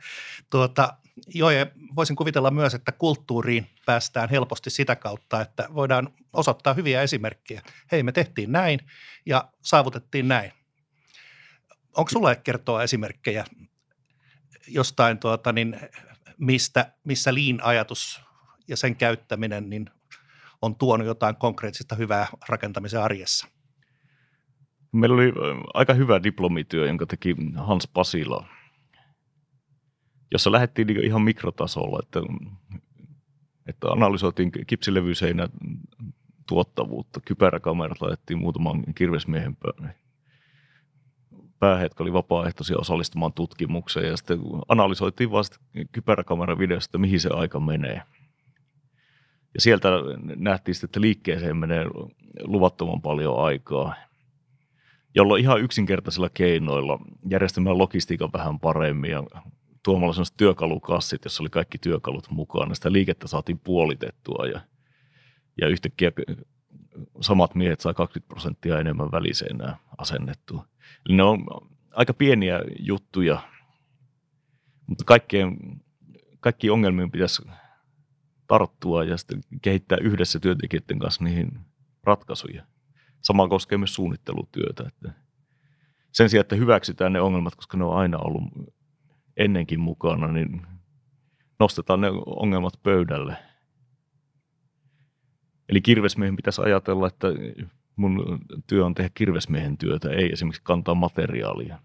Tuota, 0.49 0.97
joo, 1.33 1.49
ja 1.49 1.65
voisin 1.95 2.15
kuvitella 2.15 2.51
myös, 2.51 2.73
että 2.73 2.91
kulttuuriin 2.91 3.67
päästään 3.85 4.29
helposti 4.29 4.69
sitä 4.69 4.95
kautta, 4.95 5.41
että 5.41 5.67
voidaan 5.73 6.09
osoittaa 6.33 6.73
hyviä 6.73 7.01
esimerkkejä. 7.01 7.61
Hei, 7.91 8.03
me 8.03 8.11
tehtiin 8.11 8.51
näin 8.51 8.79
ja 9.25 9.49
saavutettiin 9.61 10.27
näin. 10.27 10.51
Onko 11.97 12.09
sulla 12.09 12.35
kertoa 12.35 12.83
esimerkkejä 12.83 13.45
jostain, 14.67 15.19
tuota, 15.19 15.51
niin 15.51 15.79
mistä, 16.37 16.91
missä 17.03 17.33
liin-ajatus 17.33 18.21
ja 18.67 18.77
sen 18.77 18.95
käyttäminen 18.95 19.69
niin 19.69 19.89
on 20.63 20.75
tuonut 20.75 21.07
jotain 21.07 21.35
konkreettista 21.35 21.95
hyvää 21.95 22.27
rakentamisen 22.49 23.01
arjessa? 23.01 23.47
Meillä 24.91 25.15
oli 25.15 25.33
aika 25.73 25.93
hyvä 25.93 26.23
diplomityö, 26.23 26.87
jonka 26.87 27.05
teki 27.05 27.35
Hans 27.55 27.87
Pasila, 27.87 28.47
jossa 30.31 30.51
lähdettiin 30.51 30.87
niinku 30.87 31.03
ihan 31.03 31.21
mikrotasolla, 31.21 31.99
että, 32.03 32.19
että 33.67 33.87
analysoitiin 33.87 34.51
kipsilevyiseinä 34.67 35.49
tuottavuutta. 36.47 37.19
Kypäräkamerat 37.25 38.01
laitettiin 38.01 38.39
muutaman 38.39 38.83
kirvesmiehen 38.95 39.57
päähetkä 41.59 42.03
oli 42.03 42.13
vapaaehtoisia 42.13 42.77
osallistumaan 42.77 43.33
tutkimukseen 43.33 44.07
ja 44.07 44.17
sitten 44.17 44.39
analysoitiin 44.67 45.31
vasta 45.31 45.59
kypäräkameran 45.91 46.59
videosta, 46.59 46.97
mihin 46.97 47.19
se 47.19 47.29
aika 47.33 47.59
menee– 47.59 48.01
ja 49.53 49.61
sieltä 49.61 49.89
nähtiin 50.35 50.75
sitten, 50.75 50.87
että 50.87 51.01
liikkeeseen 51.01 51.57
menee 51.57 51.85
luvattoman 52.43 53.01
paljon 53.01 53.39
aikaa, 53.39 53.93
jolloin 55.15 55.41
ihan 55.41 55.61
yksinkertaisilla 55.61 56.29
keinoilla 56.29 56.99
järjestämällä 57.29 57.77
logistiikan 57.77 58.29
vähän 58.33 58.59
paremmin 58.59 59.11
ja 59.11 59.23
tuomalla 59.83 60.13
sellaiset 60.13 60.37
työkalukassit, 60.37 61.23
jossa 61.23 61.43
oli 61.43 61.49
kaikki 61.49 61.77
työkalut 61.77 62.29
mukana. 62.29 62.75
Sitä 62.75 62.91
liikettä 62.91 63.27
saatiin 63.27 63.59
puolitettua 63.59 64.47
ja, 64.47 64.61
ja 65.61 65.67
yhtäkkiä 65.67 66.11
samat 67.21 67.55
miehet 67.55 67.79
sai 67.79 67.93
20 67.93 68.27
prosenttia 68.27 68.79
enemmän 68.79 69.11
väliseinää 69.11 69.77
asennettua. 69.97 70.65
Eli 71.05 71.15
ne 71.15 71.23
on 71.23 71.45
aika 71.91 72.13
pieniä 72.13 72.61
juttuja, 72.79 73.39
mutta 74.87 75.03
kaikkien, 75.03 75.57
kaikki 76.39 76.69
ongelmiin 76.69 77.11
pitäisi 77.11 77.41
tarttua 78.53 79.03
ja 79.03 79.17
sitten 79.17 79.41
kehittää 79.61 79.97
yhdessä 80.01 80.39
työntekijöiden 80.39 80.99
kanssa 80.99 81.23
niihin 81.23 81.59
ratkaisuja. 82.03 82.65
Sama 83.21 83.47
koskee 83.47 83.77
myös 83.77 83.95
suunnittelutyötä. 83.95 84.83
Että 84.87 85.13
sen 86.11 86.29
sijaan, 86.29 86.41
että 86.41 86.55
hyväksytään 86.55 87.13
ne 87.13 87.21
ongelmat, 87.21 87.55
koska 87.55 87.77
ne 87.77 87.83
on 87.83 87.97
aina 87.97 88.17
ollut 88.17 88.43
ennenkin 89.37 89.79
mukana, 89.79 90.27
niin 90.27 90.61
nostetaan 91.59 92.01
ne 92.01 92.07
ongelmat 92.25 92.73
pöydälle. 92.83 93.35
Eli 95.69 95.81
kirvesmiehen 95.81 96.35
pitäisi 96.35 96.61
ajatella, 96.61 97.07
että 97.07 97.27
mun 97.95 98.39
työ 98.67 98.85
on 98.85 98.95
tehdä 98.95 99.09
kirvesmiehen 99.13 99.77
työtä, 99.77 100.09
ei 100.09 100.31
esimerkiksi 100.31 100.61
kantaa 100.63 100.95
materiaalia. 100.95 101.79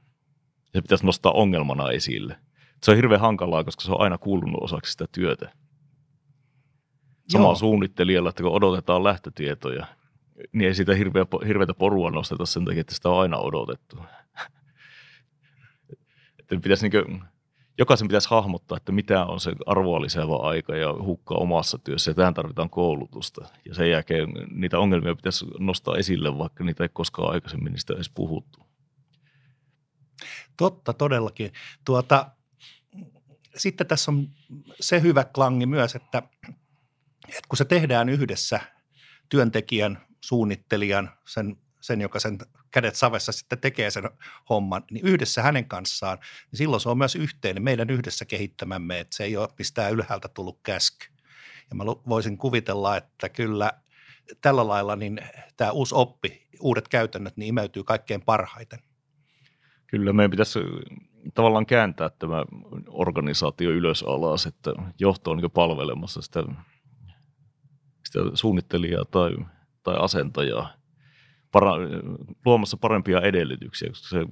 Se 0.65 0.83
pitäisi 0.83 1.07
nostaa 1.07 1.33
ongelmana 1.33 1.91
esille. 1.91 2.37
Se 2.83 2.91
on 2.91 2.97
hirveän 2.97 3.21
hankalaa, 3.21 3.65
koska 3.65 3.83
se 3.83 3.93
on 3.93 4.01
aina 4.01 4.19
kuulunut 4.19 4.63
osaksi 4.63 4.93
sitä 4.93 5.07
työtä 5.13 5.53
samaa 7.29 7.55
suunnittelijalla, 7.55 8.29
että 8.29 8.43
kun 8.43 8.53
odotetaan 8.53 9.05
lähtötietoja, 9.05 9.87
niin 10.53 10.69
ei 10.69 10.75
sitä 10.75 10.95
hirveä, 10.95 11.27
hirveätä 11.47 11.75
porua 11.75 12.11
nosteta 12.11 12.47
sen 12.47 12.65
takia, 12.65 12.81
että 12.81 12.95
sitä 12.95 13.09
on 13.09 13.21
aina 13.21 13.37
odotettu. 13.39 13.97
että 16.39 16.57
pitäisi 16.63 16.89
niin 16.89 17.05
kuin, 17.05 17.23
jokaisen 17.79 18.09
pitäisi 18.09 18.31
hahmottaa, 18.31 18.77
että 18.77 18.93
mitä 18.93 19.25
on 19.25 19.41
se 19.41 19.53
arvoa 19.67 20.01
lisäävä 20.01 20.37
aika 20.37 20.77
ja 20.77 20.93
hukkaa 20.93 21.39
omassa 21.39 21.79
työssä. 21.79 22.11
Ja 22.11 22.15
tähän 22.15 22.35
tarvitaan 22.35 22.71
koulutusta. 22.71 23.49
Ja 23.65 23.75
sen 23.75 23.91
jälkeen 23.91 24.29
niitä 24.51 24.79
ongelmia 24.79 25.15
pitäisi 25.15 25.47
nostaa 25.59 25.97
esille, 25.97 26.39
vaikka 26.39 26.65
niitä 26.65 26.85
ei 26.85 26.89
koskaan 26.93 27.33
aikaisemmin 27.33 27.73
niistä 27.73 27.95
edes 27.95 28.11
puhuttu. 28.11 28.59
Totta, 30.57 30.93
todellakin. 30.93 31.53
Tuota, 31.85 32.31
sitten 33.57 33.87
tässä 33.87 34.11
on 34.11 34.29
se 34.81 35.03
hyvä 35.03 35.25
klangi 35.25 35.67
myös, 35.67 35.95
että 35.95 36.23
että 37.29 37.49
kun 37.49 37.57
se 37.57 37.65
tehdään 37.65 38.09
yhdessä 38.09 38.61
työntekijän, 39.29 40.07
suunnittelijan, 40.21 41.11
sen, 41.27 41.57
sen, 41.81 42.01
joka 42.01 42.21
sen 42.21 42.39
kädet 42.71 42.97
savessa 42.97 43.33
sitten 43.33 43.61
tekee 43.61 43.91
sen 43.91 44.11
homman, 44.49 44.85
niin 44.91 45.07
yhdessä 45.07 45.43
hänen 45.43 45.69
kanssaan, 45.69 46.19
niin 46.51 46.59
silloin 46.59 46.81
se 46.81 46.89
on 46.89 46.99
myös 46.99 47.17
yhteinen, 47.17 47.63
meidän 47.63 47.91
yhdessä 47.91 48.25
kehittämämme, 48.25 49.01
että 49.01 49.17
se 49.17 49.25
ei 49.25 49.37
ole 49.37 49.49
mistään 49.59 49.93
ylhäältä 49.93 50.29
tullut 50.29 50.61
käsky. 50.63 51.07
Ja 51.71 51.77
mä 51.77 51.85
voisin 51.87 52.39
kuvitella, 52.39 52.97
että 52.97 53.29
kyllä 53.29 53.73
tällä 54.41 54.69
lailla 54.69 54.97
niin 54.97 55.21
tämä 55.57 55.71
uusi 55.71 55.95
oppi, 55.95 56.49
uudet 56.61 56.89
käytännöt, 56.89 57.37
niin 57.37 57.49
imeytyy 57.49 57.85
kaikkein 57.85 58.23
parhaiten. 58.23 58.79
Kyllä, 59.87 60.13
meidän 60.13 60.31
pitäisi 60.31 60.59
tavallaan 61.35 61.67
kääntää 61.67 62.11
tämä 62.19 62.45
organisaatio 62.89 63.71
ylös 63.71 64.03
alas, 64.03 64.47
että 64.47 64.73
johto 64.99 65.31
on 65.31 65.37
niin 65.37 65.51
palvelemassa 65.51 66.23
sitä 66.23 66.45
sitä 68.09 68.19
suunnittelijaa 68.35 69.05
tai, 69.05 69.37
tai 69.83 69.97
asentajaa 69.99 70.79
para, 71.53 71.73
luomassa 72.45 72.77
parempia 72.77 73.21
edellytyksiä, 73.21 73.89
koska 73.89 74.09
se 74.09 74.27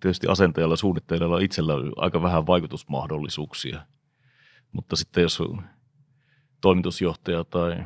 tietysti 0.00 0.26
asentajalla 0.28 0.72
ja 0.72 0.76
suunnittelijalla 0.76 1.38
itsellä 1.38 1.74
on 1.74 1.92
aika 1.96 2.22
vähän 2.22 2.46
vaikutusmahdollisuuksia. 2.46 3.80
Mutta 4.72 4.96
sitten 4.96 5.22
jos 5.22 5.42
toimitusjohtaja 6.60 7.44
tai, 7.44 7.76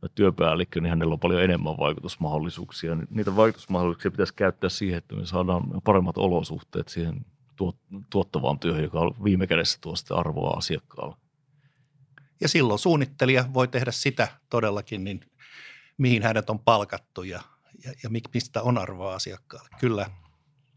tai 0.00 0.10
työpäällikkö, 0.14 0.80
niin 0.80 0.90
hänellä 0.90 1.12
on 1.12 1.20
paljon 1.20 1.42
enemmän 1.42 1.78
vaikutusmahdollisuuksia. 1.78 2.96
Niitä 3.10 3.36
vaikutusmahdollisuuksia 3.36 4.10
pitäisi 4.10 4.34
käyttää 4.34 4.70
siihen, 4.70 4.98
että 4.98 5.16
me 5.16 5.26
saadaan 5.26 5.62
paremmat 5.84 6.18
olosuhteet 6.18 6.88
siihen 6.88 7.26
tuottavaan 8.10 8.58
työhön, 8.58 8.82
joka 8.82 9.00
viime 9.24 9.46
kädessä 9.46 9.78
tuo 9.80 9.94
arvoa 10.10 10.50
asiakkaalle. 10.56 11.16
Ja 12.40 12.48
silloin 12.48 12.78
suunnittelija 12.78 13.44
voi 13.54 13.68
tehdä 13.68 13.92
sitä 13.92 14.28
todellakin, 14.50 15.04
niin 15.04 15.20
mihin 15.98 16.22
hänet 16.22 16.50
on 16.50 16.58
palkattu 16.58 17.22
ja, 17.22 17.40
ja, 17.84 17.92
ja 18.02 18.10
mistä 18.34 18.62
on 18.62 18.78
arvoa 18.78 19.14
asiakkaalle. 19.14 19.68
Kyllä, 19.80 20.10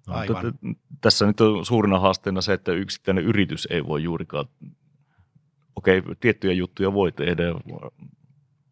no, 0.08 0.14
aivan. 0.14 0.46
No, 0.62 0.74
tässä 1.02 1.26
nyt 1.26 1.42
on 1.42 1.66
suurina 1.66 2.00
haasteena 2.00 2.42
se, 2.42 2.54
että 2.54 2.72
yksittäinen 2.72 3.24
yritys 3.24 3.68
ei 3.72 3.86
voi 3.86 4.04
juurikaan, 4.04 4.46
okei, 5.76 6.00
okay, 6.00 6.16
tiettyjä 6.16 6.54
juttuja 6.54 6.94
voi 6.94 7.12
tehdä, 7.12 7.44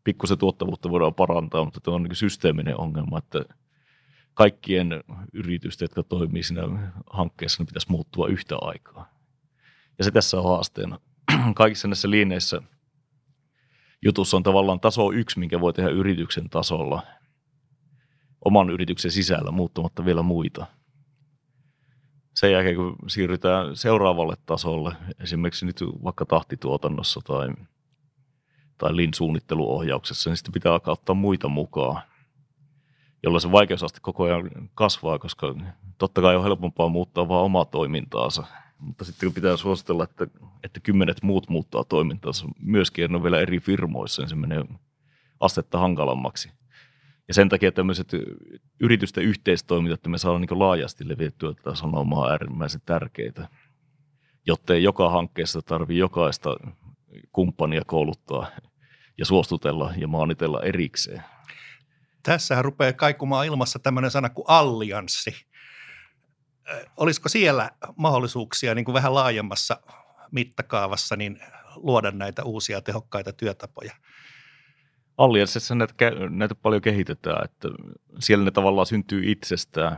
pikkusen 0.04 0.38
tuottavuutta 0.38 0.90
voidaan 0.90 1.14
parantaa, 1.14 1.66
mutta 1.66 1.80
tämä 1.80 1.96
on 1.96 2.04
niin 2.04 2.16
systeeminen 2.16 2.80
ongelma, 2.80 3.18
että 3.18 3.46
kaikkien 4.34 5.04
yritysten, 5.34 5.86
jotka 5.86 6.04
toimii 6.04 6.44
siinä 6.44 6.92
hankkeessa, 7.10 7.62
niin 7.62 7.68
pitäisi 7.68 7.92
muuttua 7.92 8.28
yhtä 8.28 8.56
aikaa. 8.62 9.10
Ja 9.98 10.04
se 10.04 10.12
tässä 10.12 10.38
on 10.38 10.44
haasteena. 10.44 11.00
Kaikissa 11.56 11.88
näissä 11.88 12.10
liineissä– 12.10 12.62
jutussa 14.06 14.38
on 14.38 14.44
tavallaan 14.44 14.80
taso 14.80 15.12
yksi, 15.12 15.40
minkä 15.40 15.62
voi 15.62 15.74
tehdä 15.74 15.90
yrityksen 15.90 16.50
tasolla 16.50 17.04
oman 18.46 18.70
yrityksen 18.70 19.12
sisällä 19.12 19.52
muuttamatta 19.52 20.06
vielä 20.06 20.22
muita. 20.22 20.66
sen 22.36 22.52
jälkeen, 22.52 22.76
kun 22.76 22.96
siirrytään 23.08 23.76
seuraavalle 23.76 24.36
tasolle, 24.46 24.96
esimerkiksi 25.20 25.66
nyt 25.66 25.84
vaikka 26.04 26.26
tahtituotannossa 26.26 27.22
tai, 27.24 27.48
tai 28.78 28.96
lin-suunnitteluohjauksessa, 28.96 30.30
niin 30.30 30.38
sitten 30.38 30.54
pitää 30.54 30.74
alkaa 30.74 30.92
ottaa 30.92 31.16
muita 31.16 31.48
mukaan, 31.48 32.02
jolloin 33.24 33.42
se 33.42 33.52
vaikeusaste 33.52 34.00
koko 34.02 34.24
ajan 34.24 34.50
kasvaa, 34.76 35.20
koska 35.20 35.56
totta 35.98 36.22
kai 36.22 36.36
on 36.36 36.44
helpompaa 36.44 36.90
muuttaa 36.90 37.28
vaan 37.28 37.46
omaa 37.46 37.66
toimintaansa. 37.66 38.44
Mutta 38.80 39.06
sitten 39.06 39.30
kun 39.30 39.34
pitää 39.34 39.58
suositella, 39.58 40.04
että, 40.04 40.28
että 40.64 40.80
kymmenet 40.80 41.24
muut 41.24 41.50
muuttaa 41.50 41.84
toimintaansa 41.84 42.48
myöskin, 42.60 43.12
ne 43.12 43.18
on 43.18 43.24
vielä 43.24 43.40
eri 43.40 43.60
firmoissa, 43.60 44.22
niin 44.22 44.30
se 44.30 44.36
menee 44.36 44.66
astetta 45.40 45.80
hankalammaksi. 45.80 46.52
Ja 47.28 47.34
sen 47.34 47.50
takia 47.50 47.72
tämmöiset 47.72 48.12
yritysten 48.80 49.24
yhteistoiminta, 49.24 49.94
että 49.94 50.10
me 50.10 50.18
saadaan 50.18 50.42
niin 50.42 50.60
laajasti 50.60 51.08
levitettyä 51.08 51.54
tätä 51.54 51.76
sanomaa 51.76 52.30
äärimmäisen 52.30 52.82
tärkeitä, 52.86 53.50
jotta 54.46 54.74
ei 54.74 54.84
joka 54.84 55.10
hankkeessa 55.10 55.62
tarvitse 55.62 56.00
jokaista 56.00 56.50
kumppania 57.32 57.82
kouluttaa 57.86 58.48
ja 59.18 59.26
suostutella 59.26 59.94
ja 59.98 60.08
maanitella 60.08 60.62
erikseen. 60.62 61.24
Tässähän 62.24 62.66
rupeaa 62.66 62.94
kaikumaan 62.94 63.46
ilmassa 63.46 63.80
tämmöinen 63.80 64.12
sana 64.12 64.30
kuin 64.30 64.46
allianssi. 64.48 65.32
Olisiko 66.98 67.30
siellä 67.30 67.72
mahdollisuuksia 67.96 68.76
niin 68.76 68.86
kuin 68.86 68.94
vähän 68.94 69.14
laajemmassa 69.14 69.80
mittakaavassa 70.32 71.16
niin 71.16 71.40
luoda 71.76 72.12
näitä 72.12 72.44
uusia 72.44 72.82
tehokkaita 72.82 73.34
työtapoja? 73.34 73.96
Allianssissa 75.18 75.76
näitä, 75.76 75.94
näitä 76.30 76.56
paljon 76.56 76.82
kehitetään, 76.82 77.46
että 77.46 77.68
siellä 78.20 78.46
ne 78.46 78.52
tavallaan 78.52 78.86
syntyy 78.86 79.32
itsestään, 79.32 79.98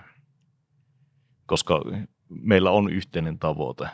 koska 1.45 1.81
meillä 2.29 2.71
on 2.71 2.93
yhteinen 2.93 3.39
tavoite. 3.39 3.89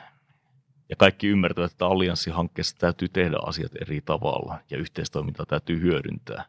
Ja 0.90 0.96
kaikki 0.96 1.28
ymmärtävät, 1.28 1.72
että 1.72 1.86
allianssihankkeessa 1.86 2.78
täytyy 2.78 3.10
tehdä 3.10 3.38
asiat 3.46 3.72
eri 3.82 4.02
tavalla 4.02 4.60
ja 4.70 4.78
yhteistoimintaa 4.78 5.46
täytyy 5.46 5.82
hyödyntää. 5.82 6.46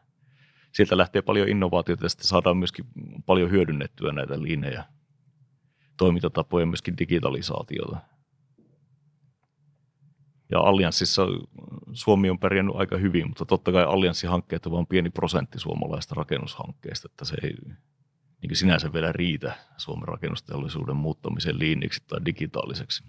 Sieltä 0.71 0.97
lähtee 0.97 1.21
paljon 1.21 1.49
innovaatioita 1.49 2.05
ja 2.05 2.09
sitten 2.09 2.27
saadaan 2.27 2.57
myöskin 2.57 2.85
paljon 3.25 3.51
hyödynnettyä 3.51 4.11
näitä 4.11 4.41
linjejä, 4.41 4.83
toimintatapoja 5.97 6.61
ja 6.61 6.67
myöskin 6.67 6.97
digitalisaatiota. 6.97 7.97
Ja 10.51 10.59
Allianssissa 10.59 11.27
Suomi 11.93 12.29
on 12.29 12.39
pärjännyt 12.39 12.75
aika 12.75 12.97
hyvin, 12.97 13.27
mutta 13.27 13.45
totta 13.45 13.71
kai 13.71 13.83
allianssihankkeet 13.83 14.65
on 14.65 14.71
vain 14.71 14.87
pieni 14.87 15.09
prosentti 15.09 15.59
suomalaista 15.59 16.15
rakennushankkeista, 16.15 17.07
että 17.11 17.25
se 17.25 17.35
ei 17.43 17.55
niin 18.41 18.55
sinänsä 18.55 18.93
vielä 18.93 19.11
riitä 19.11 19.55
Suomen 19.77 20.07
rakennusteollisuuden 20.07 20.95
muuttamiseen 20.95 21.59
liinniksi 21.59 22.03
tai 22.07 22.19
digitaaliseksi. 22.25 23.03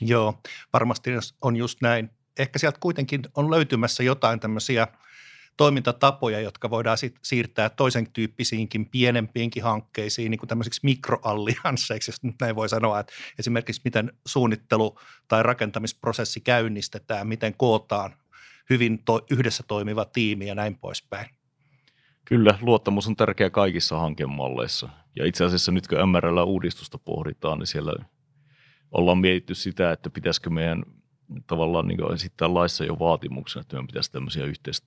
Joo, 0.00 0.40
varmasti 0.72 1.10
on 1.42 1.56
just 1.56 1.80
näin. 1.80 2.10
Ehkä 2.38 2.58
sieltä 2.58 2.78
kuitenkin 2.80 3.22
on 3.36 3.50
löytymässä 3.50 4.02
jotain 4.02 4.40
tämmöisiä– 4.40 4.88
toimintatapoja, 5.56 6.40
jotka 6.40 6.70
voidaan 6.70 6.98
sit 6.98 7.16
siirtää 7.22 7.70
toisen 7.70 8.12
tyyppisiinkin 8.12 8.88
pienempiinkin 8.88 9.62
hankkeisiin, 9.62 10.30
niin 10.30 10.38
kuin 10.38 10.48
tämmöisiksi 10.48 10.80
mikroalliansseiksi, 10.82 12.10
jos 12.10 12.22
nyt 12.22 12.34
näin 12.40 12.56
voi 12.56 12.68
sanoa, 12.68 13.00
että 13.00 13.12
esimerkiksi 13.38 13.80
miten 13.84 14.12
suunnittelu 14.26 14.98
tai 15.28 15.42
rakentamisprosessi 15.42 16.40
käynnistetään, 16.40 17.26
miten 17.26 17.54
kootaan 17.56 18.14
hyvin 18.70 19.04
to- 19.04 19.26
yhdessä 19.30 19.64
toimiva 19.68 20.04
tiimi 20.04 20.46
ja 20.46 20.54
näin 20.54 20.78
poispäin. 20.78 21.26
Kyllä, 22.24 22.58
luottamus 22.60 23.08
on 23.08 23.16
tärkeä 23.16 23.50
kaikissa 23.50 23.98
hankemalleissa. 23.98 24.88
Ja 25.16 25.26
itse 25.26 25.44
asiassa 25.44 25.72
nyt 25.72 25.88
kun 25.88 25.98
MRL-uudistusta 26.08 26.98
pohditaan, 26.98 27.58
niin 27.58 27.66
siellä 27.66 27.92
ollaan 28.92 29.18
mietitty 29.18 29.54
sitä, 29.54 29.92
että 29.92 30.10
pitäisikö 30.10 30.50
meidän 30.50 30.82
tavallaan 31.46 31.88
niin 31.88 32.12
esittää 32.14 32.54
laissa 32.54 32.84
jo 32.84 32.98
vaatimuksena, 32.98 33.60
että 33.60 33.76
meidän 33.76 33.86
pitäisi 33.86 34.12
tämmöisiä 34.12 34.44
yhteis, 34.44 34.86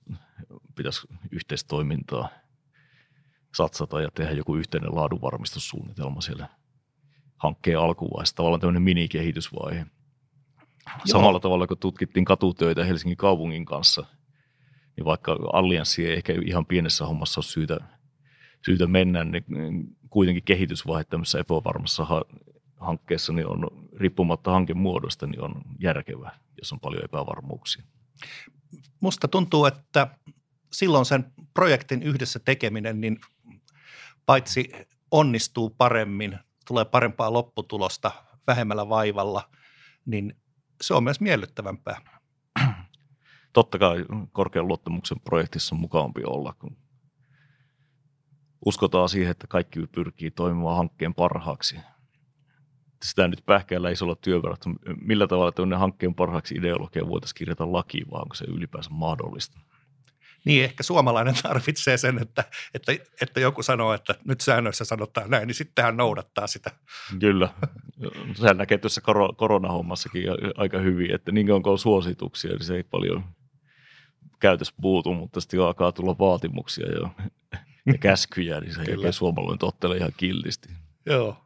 pitäisi 0.74 1.08
yhteistoimintaa 1.30 2.28
satsata 3.54 4.00
ja 4.00 4.10
tehdä 4.14 4.32
joku 4.32 4.56
yhteinen 4.56 4.94
laadunvarmistussuunnitelma 4.94 6.20
siellä 6.20 6.48
hankkeen 7.36 7.78
alkuvaiheessa, 7.78 8.36
tavallaan 8.36 8.60
tämmöinen 8.60 8.82
minikehitysvaihe. 8.82 9.86
Samalla 11.04 11.40
tavalla 11.40 11.66
kun 11.66 11.78
tutkittiin 11.78 12.24
katutöitä 12.24 12.84
Helsingin 12.84 13.16
kaupungin 13.16 13.64
kanssa, 13.64 14.06
niin 14.96 15.04
vaikka 15.04 15.38
allianssi 15.52 16.06
ei 16.06 16.16
ehkä 16.16 16.34
ihan 16.44 16.66
pienessä 16.66 17.06
hommassa 17.06 17.38
ole 17.38 17.44
syytä, 17.44 17.78
syytä 18.64 18.86
mennä, 18.86 19.24
niin 19.24 19.44
kuitenkin 20.10 20.44
kehitysvaihe 20.44 21.04
tämmöisessä 21.04 21.38
epävarmassa 21.38 22.06
hankkeessa 22.76 23.32
niin 23.32 23.46
on 23.46 23.88
riippumatta 23.96 24.50
hankemuodosta 24.50 25.26
niin 25.26 25.40
on 25.40 25.62
järkevää, 25.78 26.38
jos 26.58 26.72
on 26.72 26.80
paljon 26.80 27.04
epävarmuuksia. 27.04 27.84
Musta 29.00 29.28
tuntuu, 29.28 29.64
että 29.64 30.06
silloin 30.72 31.04
sen 31.04 31.32
projektin 31.54 32.02
yhdessä 32.02 32.38
tekeminen, 32.38 33.00
niin 33.00 33.20
paitsi 34.26 34.72
onnistuu 35.10 35.70
paremmin, 35.70 36.38
tulee 36.66 36.84
parempaa 36.84 37.32
lopputulosta 37.32 38.12
vähemmällä 38.46 38.88
vaivalla, 38.88 39.50
niin 40.06 40.36
se 40.82 40.94
on 40.94 41.04
myös 41.04 41.20
miellyttävämpää. 41.20 42.00
Totta 43.52 43.78
kai 43.78 44.04
korkean 44.32 44.68
luottamuksen 44.68 45.20
projektissa 45.20 45.74
on 45.74 45.80
mukavampi 45.80 46.24
olla, 46.24 46.52
kun 46.58 46.76
uskotaan 48.66 49.08
siihen, 49.08 49.30
että 49.30 49.46
kaikki 49.46 49.86
pyrkii 49.86 50.30
toimimaan 50.30 50.76
hankkeen 50.76 51.14
parhaaksi– 51.14 51.76
sitä 53.04 53.28
nyt 53.28 53.42
pähkäillä 53.46 53.90
isolla 53.90 54.16
työverrat, 54.16 54.64
millä 55.00 55.26
tavalla 55.26 55.52
tuonne 55.52 55.76
hankkeen 55.76 56.14
parhaaksi 56.14 56.54
ideologia 56.54 57.08
voitaisiin 57.08 57.38
kirjata 57.38 57.72
lakiin, 57.72 58.10
vaan 58.10 58.22
onko 58.22 58.34
se 58.34 58.44
ylipäänsä 58.48 58.90
mahdollista? 58.90 59.58
Niin, 60.44 60.64
ehkä 60.64 60.82
suomalainen 60.82 61.34
tarvitsee 61.42 61.96
sen, 61.96 62.22
että, 62.22 62.44
että, 62.74 62.92
että 63.22 63.40
joku 63.40 63.62
sanoo, 63.62 63.94
että 63.94 64.14
nyt 64.24 64.40
säännöissä 64.40 64.84
sanotaan 64.84 65.30
näin, 65.30 65.46
niin 65.46 65.54
sitten 65.54 65.84
hän 65.84 65.96
noudattaa 65.96 66.46
sitä. 66.46 66.70
Kyllä. 67.20 67.48
Sehän 68.34 68.56
näkee 68.56 68.78
tuossa 68.78 69.00
koronahommassakin 69.36 70.24
aika 70.56 70.78
hyvin, 70.78 71.14
että 71.14 71.32
niin 71.32 71.46
kauan 71.46 71.62
on 71.66 71.78
suosituksia, 71.78 72.50
niin 72.50 72.64
se 72.64 72.76
ei 72.76 72.82
paljon 72.82 73.24
käytös 74.40 74.74
puutu, 74.80 75.14
mutta 75.14 75.40
sitten 75.40 75.60
alkaa 75.60 75.92
tulla 75.92 76.18
vaatimuksia 76.18 76.86
ja, 76.86 77.10
ja 77.86 77.98
käskyjä, 77.98 78.60
niin 78.60 78.74
se 78.74 78.82
ei 78.82 79.12
suomalainen 79.12 79.58
tottele 79.58 79.96
ihan 79.96 80.12
killisti. 80.16 80.68
Joo, 81.06 81.45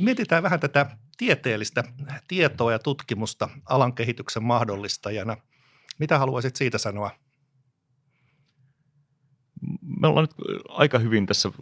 Mietitään 0.00 0.42
vähän 0.42 0.60
tätä 0.60 0.96
tieteellistä 1.16 1.84
tietoa 2.28 2.72
ja 2.72 2.78
tutkimusta 2.78 3.48
alan 3.64 3.94
kehityksen 3.94 4.42
mahdollistajana. 4.42 5.36
Mitä 5.98 6.18
haluaisit 6.18 6.56
siitä 6.56 6.78
sanoa? 6.78 7.10
Me 10.00 10.06
ollaan 10.08 10.28
nyt 10.30 10.64
aika 10.68 10.98
hyvin 10.98 11.26
tässä 11.26 11.52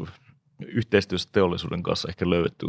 yhteistyössä 0.66 1.28
teollisuuden 1.32 1.82
kanssa 1.82 2.08
ehkä 2.08 2.30
löydetty 2.30 2.66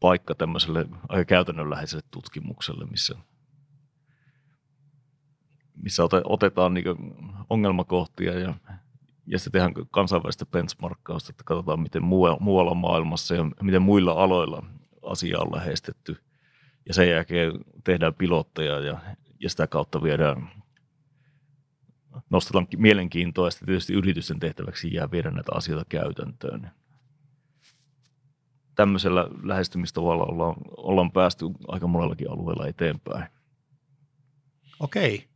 paikka 0.00 0.34
tämmöiselle 0.34 0.86
aika 1.08 1.24
käytännönläheiselle 1.24 2.02
tutkimukselle, 2.10 2.86
missä, 2.86 3.14
missä 5.82 6.02
otetaan 6.24 6.74
niin 6.74 6.84
ongelmakohtia 7.50 8.38
ja 8.38 8.54
ja 9.30 9.38
sitten 9.38 9.52
tehdään 9.52 9.86
kansainvälistä 9.90 10.46
benchmarkkausta, 10.46 11.30
että 11.30 11.44
katsotaan, 11.44 11.80
miten 11.80 12.04
muualla 12.04 12.74
maailmassa 12.74 13.34
ja 13.34 13.44
miten 13.62 13.82
muilla 13.82 14.12
aloilla 14.12 14.64
asia 15.02 15.40
on 15.40 15.52
lähestetty. 15.52 16.16
Ja 16.88 16.94
sen 16.94 17.10
jälkeen 17.10 17.52
tehdään 17.84 18.14
pilotteja 18.14 18.80
ja, 18.80 19.00
ja 19.40 19.50
sitä 19.50 19.66
kautta 19.66 20.02
viedään, 20.02 20.50
nostetaan 22.30 22.66
mielenkiintoa 22.76 23.46
ja 23.46 23.50
sitten 23.50 23.66
tietysti 23.66 23.92
yritysten 23.92 24.38
tehtäväksi 24.40 24.94
jää 24.94 25.10
viedä 25.10 25.30
näitä 25.30 25.52
asioita 25.54 25.84
käytäntöön. 25.88 26.70
Tämmöisellä 28.74 29.28
lähestymistavalla 29.42 30.24
ollaan, 30.24 30.54
ollaan 30.76 31.12
päästy 31.12 31.44
aika 31.68 31.86
monellakin 31.86 32.30
alueella 32.30 32.66
eteenpäin. 32.66 33.24
Okei 34.80 35.28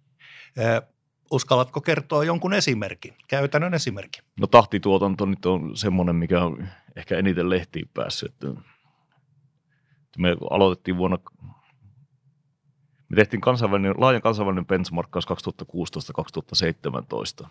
uskallatko 1.33 1.81
kertoa 1.81 2.25
jonkun 2.25 2.53
esimerkin, 2.53 3.15
käytännön 3.29 3.75
esimerkin? 3.75 4.25
No 4.41 4.47
tahtituotanto 4.47 5.27
nyt 5.27 5.47
on 5.47 5.77
semmoinen, 5.77 6.17
mikä 6.17 6.45
on 6.45 6.69
ehkä 6.97 7.17
eniten 7.19 7.51
lehtiin 7.51 7.91
päässyt. 7.95 8.35
Me 10.19 10.37
aloitettiin 10.51 10.97
vuonna, 10.97 11.19
me 13.09 13.17
tehtiin 13.17 13.41
kansainvälinen, 13.41 13.95
laajan 13.99 14.23
kansainvälinen 14.23 14.67
benchmarkkaus 14.67 15.27
2016-2017. 17.45 17.47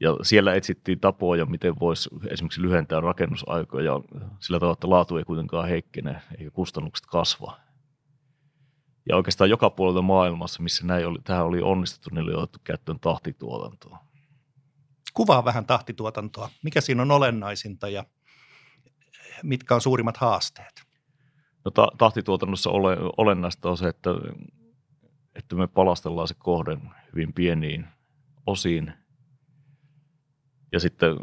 Ja 0.00 0.16
siellä 0.22 0.54
etsittiin 0.54 1.00
tapoja, 1.00 1.46
miten 1.46 1.80
voisi 1.80 2.08
esimerkiksi 2.30 2.62
lyhentää 2.62 3.00
rakennusaikoja 3.00 3.92
sillä 4.38 4.58
tavalla, 4.58 4.72
että 4.72 4.90
laatu 4.90 5.16
ei 5.16 5.24
kuitenkaan 5.24 5.68
heikkene 5.68 6.22
eikä 6.38 6.50
kustannukset 6.50 7.06
kasva. 7.06 7.67
Ja 9.08 9.16
oikeastaan 9.16 9.50
joka 9.50 9.70
puolelta 9.70 10.02
maailmassa, 10.02 10.62
missä 10.62 10.86
näin 10.86 11.06
oli, 11.06 11.18
tähän 11.24 11.46
oli 11.46 11.62
onnistuttu, 11.62 12.10
niin 12.12 12.24
oli 12.24 12.34
otettu 12.34 12.58
käyttöön 12.64 13.00
mitkä 19.42 19.74
on 19.74 19.80
suurimmat 19.80 20.16
haasteet? 20.16 20.82
No, 21.64 21.70
ta- 21.70 21.92
tahtituotannossa 21.98 22.70
ole, 22.70 22.96
olennaista 23.16 23.70
on 23.70 23.76
se, 23.76 23.88
että, 23.88 24.10
että 25.34 25.56
me 25.56 25.66
palastellaan 25.66 26.28
se 26.28 26.34
kohde 26.38 26.78
hyvin 27.12 27.32
pieniin 27.32 27.86
osiin. 28.46 28.92
Ja 30.72 30.80
sitten 30.80 31.16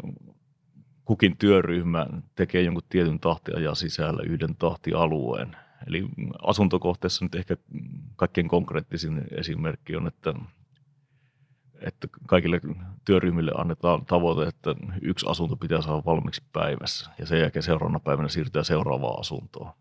kukin 1.04 1.36
työryhmä 1.36 2.06
tekee 2.34 2.62
jonkun 2.62 2.82
tietyn 2.88 3.20
tahtiajan 3.20 3.76
sisällä 3.76 4.22
yhden 4.22 4.56
tahtialueen. 4.56 5.56
Eli 5.86 6.08
asuntokohteessa 6.42 7.24
nyt 7.24 7.34
ehkä 7.34 7.56
kaikkein 8.16 8.48
konkreettisin 8.48 9.24
esimerkki 9.30 9.96
on, 9.96 10.06
että, 10.06 10.34
että 11.80 12.08
kaikille 12.26 12.60
työryhmille 13.04 13.52
annetaan 13.58 14.06
tavoite, 14.06 14.48
että 14.48 14.74
yksi 15.02 15.26
asunto 15.28 15.56
pitää 15.56 15.82
saada 15.82 16.02
valmiiksi 16.06 16.42
päivässä 16.52 17.10
ja 17.18 17.26
sen 17.26 17.40
jälkeen 17.40 17.62
seuraavana 17.62 18.00
päivänä 18.00 18.28
siirtyy 18.28 18.64
seuraavaan 18.64 19.20
asuntoon. 19.20 19.72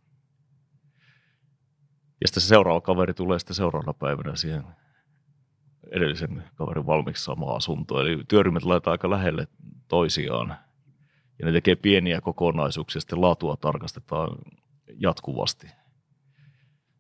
Ja 2.22 2.28
sitten 2.28 2.42
se 2.42 2.48
seuraava 2.48 2.82
kaveri 2.82 3.14
tulee 3.14 3.40
sitten 3.40 3.56
seuraavana 3.56 3.94
päivänä 3.94 4.36
siihen 4.36 4.64
edellisen 5.92 6.44
kaverin 6.56 6.86
valmiiksi 6.86 7.24
samaan 7.24 7.58
asuntoon. 7.58 8.02
Eli 8.02 8.24
työryhmät 8.28 8.64
laitetaan 8.64 8.92
aika 8.92 9.10
lähelle 9.10 9.48
toisiaan 9.88 10.56
ja 11.40 11.46
ne 11.46 11.52
tekee 11.52 11.76
pieniä 11.76 12.22
kokonaisuuksia, 12.22 13.02
sitten 13.02 13.22
laatua 13.22 13.58
tarkastetaan 13.58 14.38
jatkuvasti. 15.00 15.68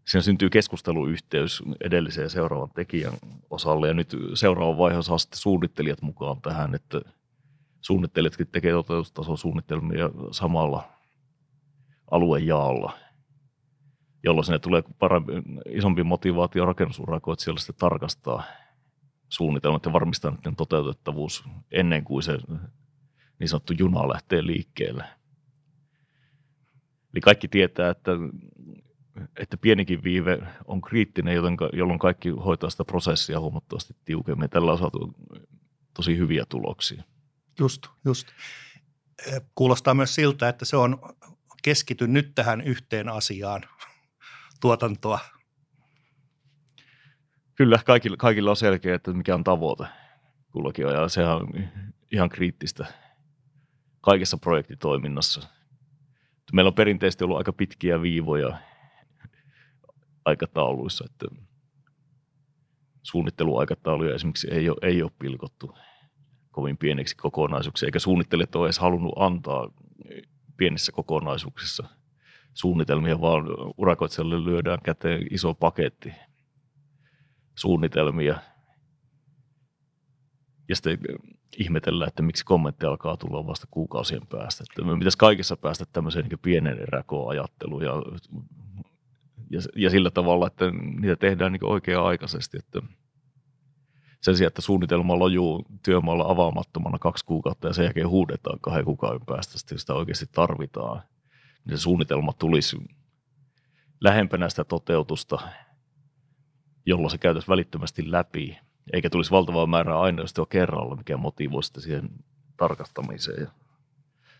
Siinä 0.06 0.22
syntyy 0.22 0.50
keskusteluyhteys 0.50 1.63
edellisen 1.82 2.24
ja 2.24 2.30
seuraavan 2.30 2.70
tekijän 2.76 3.13
osalle, 3.50 3.88
ja 3.88 3.94
nyt 3.94 4.15
seuraava 4.34 4.78
vaihe 4.78 5.02
saa 5.02 5.18
sitten 5.18 5.39
suunnittelijat 5.39 6.02
mukaan 6.02 6.41
tähän, 6.41 6.76
että 6.76 7.02
suunnittelijatkin 7.82 8.48
tekee 8.48 8.72
toteutustason 8.72 9.38
suunnitelmia 9.38 10.10
samalla 10.32 10.89
aluejaolla, 12.12 12.98
jolloin 14.24 14.46
sinne 14.46 14.60
tulee 14.60 14.84
parempi, 15.00 15.34
isompi 15.70 16.04
motivaatio 16.04 16.65
rakennusurakoitsijalle 16.65 17.60
sitten 17.60 17.76
tarkastaa 17.80 18.44
suunnitelmat 19.30 19.86
ja 19.86 19.94
varmistaa 19.94 20.32
niiden 20.32 20.56
toteutettavuus 20.56 21.44
ennen 21.72 22.04
kuin 22.04 22.24
se 22.24 22.38
niin 23.39 23.50
sanottu 23.50 23.74
juna 23.80 24.08
lähtee 24.08 24.46
liikkeelle. 24.46 25.04
Eli 27.13 27.22
kaikki 27.22 27.48
tietää, 27.48 27.89
että, 27.89 28.12
että 29.39 29.58
pienikin 29.58 30.04
viive 30.04 30.39
on 30.65 30.82
kriittinen, 30.82 31.36
joten, 31.36 31.58
jolloin 31.73 31.99
kaikki 31.99 32.30
hoitaa 32.30 32.69
sitä 32.69 32.86
prosessia 32.86 33.39
huomattavasti 33.39 33.95
tiukemmin. 34.06 34.49
Tällä 34.49 34.71
on 34.71 34.78
saatu 34.78 35.15
tosi 35.93 36.17
hyviä 36.17 36.43
tuloksia. 36.49 37.04
Just, 37.60 37.88
just. 38.06 38.28
Kuulostaa 39.56 39.93
myös 39.93 40.15
siltä, 40.15 40.49
että 40.49 40.65
se 40.65 40.78
on 40.78 40.99
keskity 41.63 42.08
nyt 42.08 42.32
tähän 42.36 42.62
yhteen 42.62 43.10
asiaan, 43.10 43.62
tuotantoa. 44.62 45.19
Kyllä, 47.56 47.80
kaikilla, 47.86 48.17
kaikilla 48.17 48.49
on 48.49 48.58
selkeä, 48.58 48.95
että 48.95 49.13
mikä 49.13 49.36
on 49.36 49.43
tavoite 49.43 49.86
kullakin 50.51 50.88
on, 50.88 50.93
ja 50.93 51.10
sehän 51.10 51.36
on 51.36 51.47
ihan 52.12 52.30
kriittistä 52.30 52.86
kaikessa 54.01 54.38
projektitoiminnassa. 54.38 55.47
Meillä 56.54 56.69
on 56.69 56.73
perinteisesti 56.75 57.23
ollut 57.23 57.38
aika 57.38 57.54
pitkiä 57.54 58.01
viivoja 58.01 58.58
aikatauluissa, 60.26 61.06
että 61.06 61.26
suunnitteluaikatauluja 63.04 64.16
esimerkiksi 64.16 64.48
ei 64.52 64.70
ole, 64.70 64.78
ei 64.82 65.04
ole 65.04 65.12
pilkottu 65.20 65.76
kovin 66.52 66.78
pieneksi 66.78 67.16
kokonaisuuksiksi, 67.16 67.86
eikä 67.86 68.00
suunnittelijat 68.00 68.56
ole 68.56 68.68
edes 68.68 68.80
halunnut 68.80 69.14
antaa 69.16 69.72
pienissä 70.58 70.92
kokonaisuuksissa 70.92 71.88
suunnitelmia, 72.54 73.22
vaan 73.22 73.46
urakoitsijalle 73.78 74.46
lyödään 74.46 74.80
käteen 74.84 75.28
iso 75.32 75.54
paketti 75.54 76.14
suunnitelmia. 77.56 78.40
Ja 80.70 80.76
sitten 80.76 81.00
ihmetellä, 81.58 82.06
että 82.08 82.24
miksi 82.24 82.46
kommentti 82.46 82.86
alkaa 82.86 83.18
tulla 83.18 83.48
vasta 83.48 83.68
kuukausien 83.72 84.28
päästä. 84.28 84.64
Että 84.64 84.92
me 84.92 84.98
pitäisi 84.98 85.18
kaikessa 85.18 85.58
päästä 85.58 85.86
tämmöiseen 85.94 86.26
niin 86.26 86.40
pienen 86.40 86.80
eräkoajatteluun 86.80 87.84
ja, 87.84 87.92
ja, 89.56 89.62
ja, 89.76 89.89
sillä 89.89 90.12
tavalla, 90.12 90.48
että 90.48 90.65
niitä 91.00 91.15
tehdään 91.15 91.52
niin 91.52 91.65
oikea-aikaisesti. 91.65 92.58
Että 92.58 92.82
sen 94.22 94.38
sijaan, 94.38 94.48
että 94.48 94.62
suunnitelma 94.62 95.20
lojuu 95.20 95.65
työmaalla 95.84 96.26
avaamattomana 96.28 97.00
kaksi 97.00 97.26
kuukautta 97.26 97.68
ja 97.68 97.74
sen 97.74 97.84
jälkeen 97.84 98.10
huudetaan 98.10 98.60
kahden 98.62 98.86
kuukauden 98.86 99.26
päästä, 99.26 99.60
sitten 99.60 99.80
sitä 99.80 99.94
oikeasti 99.94 100.26
tarvitaan. 100.32 101.04
Niin 101.65 101.78
se 101.78 101.82
suunnitelma 101.82 102.34
tulisi 102.34 102.78
lähempänä 104.02 104.50
sitä 104.50 104.63
toteutusta, 104.63 105.39
jolloin 106.86 107.12
se 107.12 107.18
käytäisi 107.18 107.48
välittömästi 107.48 108.12
läpi 108.12 108.58
eikä 108.94 109.10
tulisi 109.10 109.32
valtavaa 109.32 109.68
määrää 109.68 110.00
aineistoa 110.00 110.46
kerralla, 110.46 110.96
mikä 110.96 111.18
motivoi 111.18 111.63
sitten 111.63 111.84
siihen 111.84 112.10
tarkastamiseen. 112.58 113.48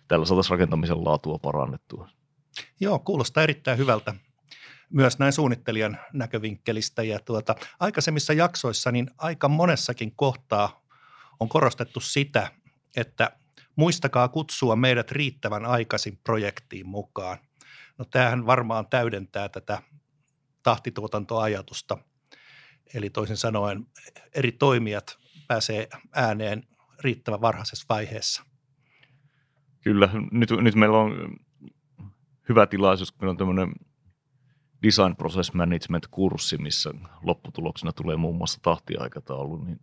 Tällä 0.08 0.26
saataisiin 0.26 0.52
rakentamisen 0.52 1.06
laatua 1.06 1.40
parannettua. 1.40 2.10
Joo, 2.80 3.00
kuulostaa 3.00 3.44
erittäin 3.44 3.78
hyvältä 3.78 4.14
myös 4.90 5.20
näin 5.20 5.34
suunnittelijan 5.34 5.98
näkövinkkelistä. 6.14 7.04
Ja 7.04 7.20
tuota, 7.20 7.56
aikaisemmissa 7.80 8.34
jaksoissa 8.34 8.92
niin 8.92 9.12
aika 9.18 9.50
monessakin 9.50 10.16
kohtaa 10.16 10.86
on 11.40 11.50
korostettu 11.50 12.00
sitä, 12.00 12.52
että 12.98 13.32
muistakaa 13.76 14.28
kutsua 14.28 14.76
meidät 14.76 15.12
riittävän 15.12 15.66
aikaisin 15.66 16.20
projektiin 16.24 16.88
mukaan. 16.88 17.38
No 17.98 18.06
tämähän 18.06 18.46
varmaan 18.46 18.88
täydentää 18.90 19.50
tätä 19.50 19.82
tahtituotantoajatusta– 20.64 21.98
Eli 22.94 23.10
toisin 23.10 23.38
sanoen 23.38 23.88
eri 24.34 24.52
toimijat 24.52 25.18
pääsee 25.48 25.88
ääneen 26.14 26.64
riittävän 27.00 27.42
varhaisessa 27.42 27.86
vaiheessa. 27.90 28.44
Kyllä, 29.82 30.10
nyt, 30.32 30.50
nyt 30.62 30.76
meillä 30.76 30.98
on 30.98 31.36
hyvä 32.50 32.68
tilaisuus, 32.68 33.12
kun 33.12 33.20
meillä 33.22 33.32
on 33.32 33.38
tämmöinen 33.38 33.74
Design 34.86 35.16
Process 35.16 35.54
Management-kurssi, 35.54 36.58
missä 36.58 36.92
lopputuloksena 37.24 37.94
tulee 37.94 38.16
muun 38.16 38.36
muassa 38.36 38.60
tahtiaikataulu, 38.62 39.58
niin 39.58 39.80